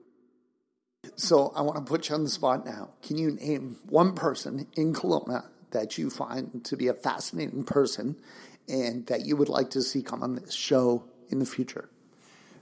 So 1.16 1.54
I 1.56 1.62
want 1.62 1.78
to 1.78 1.90
put 1.90 2.10
you 2.10 2.16
on 2.16 2.24
the 2.24 2.30
spot 2.30 2.66
now. 2.66 2.90
Can 3.04 3.18
you 3.18 3.32
name 3.32 3.78
one 3.86 4.14
person 4.14 4.68
in 4.76 4.94
Kelowna 4.94 5.46
that 5.72 5.98
you 5.98 6.10
find 6.10 6.66
to 6.66 6.76
be 6.76 6.88
a 6.88 6.94
fascinating 6.94 7.64
person 7.64 8.18
and 8.68 9.06
that 9.08 9.26
you 9.26 9.36
would 9.36 9.50
like 9.50 9.70
to 9.72 9.82
see 9.82 10.02
come 10.02 10.24
on 10.24 10.36
this 10.36 10.54
show 10.54 11.04
in 11.30 11.40
the 11.40 11.46
future? 11.46 11.90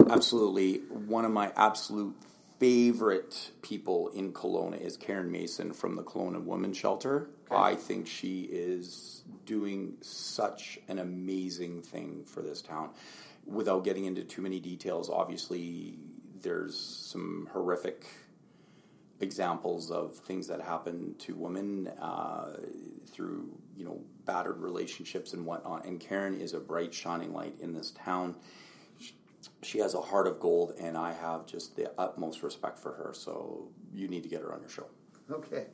Absolutely. 0.10 0.78
One 0.90 1.26
of 1.26 1.32
my 1.32 1.52
absolute 1.56 2.16
favorite 2.60 3.52
people 3.62 4.10
in 4.10 4.34
Kelowna 4.34 4.80
is 4.80 4.98
Karen 4.98 5.32
Mason 5.32 5.74
from 5.74 5.96
the 5.96 6.04
Kelowna 6.04 6.44
Women's 6.44 6.78
Shelter. 6.78 7.30
Okay. 7.50 7.60
I 7.60 7.76
think 7.76 8.06
she 8.06 8.42
is 8.42 9.24
doing 9.46 9.94
such 10.02 10.78
an 10.88 11.00
amazing 11.00 11.82
thing 11.82 12.26
for 12.26 12.42
this 12.42 12.62
town. 12.62 12.90
Without 13.46 13.84
getting 13.84 14.06
into 14.06 14.24
too 14.24 14.42
many 14.42 14.60
details, 14.60 15.10
obviously 15.10 15.98
there's 16.42 16.78
some 16.78 17.50
horrific 17.52 18.06
examples 19.22 19.90
of 19.90 20.16
things 20.16 20.48
that 20.48 20.62
happen 20.62 21.16
to 21.20 21.36
women 21.36 21.88
uh, 22.00 22.58
through 23.08 23.50
you 23.76 23.84
know 23.86 24.00
battered 24.26 24.60
relationships 24.60 25.34
and 25.34 25.46
whatnot. 25.46 25.86
And 25.86 26.00
Karen 26.00 26.40
is 26.40 26.54
a 26.54 26.60
bright 26.60 26.94
shining 26.94 27.34
light 27.34 27.56
in 27.60 27.74
this 27.74 27.92
town 27.92 28.36
she 29.62 29.80
has 29.80 29.94
a 29.94 30.02
heart 30.02 30.28
of 30.28 30.40
gold, 30.40 30.74
and 30.80 30.98
I 30.98 31.14
have 31.14 31.46
just 31.46 31.76
the 31.76 31.92
utmost 31.98 32.44
respect 32.44 32.80
for 32.80 32.94
her. 32.94 33.14
So 33.14 33.70
you 33.94 34.08
need 34.08 34.24
to 34.24 34.30
get 34.30 34.42
her 34.42 34.54
on 34.54 34.62
your 34.62 34.70
show. 34.70 34.86
Okay. 35.32 35.68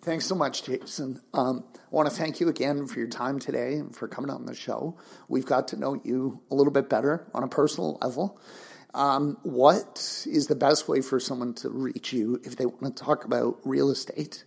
Thanks 0.00 0.24
so 0.24 0.34
much, 0.34 0.64
Jason. 0.64 1.20
Um, 1.34 1.64
I 1.74 1.78
want 1.90 2.08
to 2.08 2.14
thank 2.14 2.40
you 2.40 2.48
again 2.48 2.86
for 2.86 2.98
your 2.98 3.08
time 3.08 3.38
today 3.38 3.74
and 3.74 3.94
for 3.94 4.08
coming 4.08 4.30
on 4.30 4.46
the 4.46 4.54
show. 4.54 4.96
We've 5.28 5.44
got 5.44 5.68
to 5.68 5.76
know 5.76 6.00
you 6.02 6.40
a 6.50 6.54
little 6.54 6.72
bit 6.72 6.88
better 6.88 7.26
on 7.34 7.42
a 7.42 7.48
personal 7.48 7.98
level. 8.00 8.40
Um, 8.94 9.38
what 9.42 10.24
is 10.26 10.46
the 10.46 10.54
best 10.54 10.88
way 10.88 11.02
for 11.02 11.20
someone 11.20 11.54
to 11.54 11.68
reach 11.68 12.12
you 12.12 12.40
if 12.44 12.56
they 12.56 12.66
want 12.66 12.96
to 12.96 13.04
talk 13.04 13.24
about 13.24 13.58
real 13.64 13.90
estate 13.90 14.44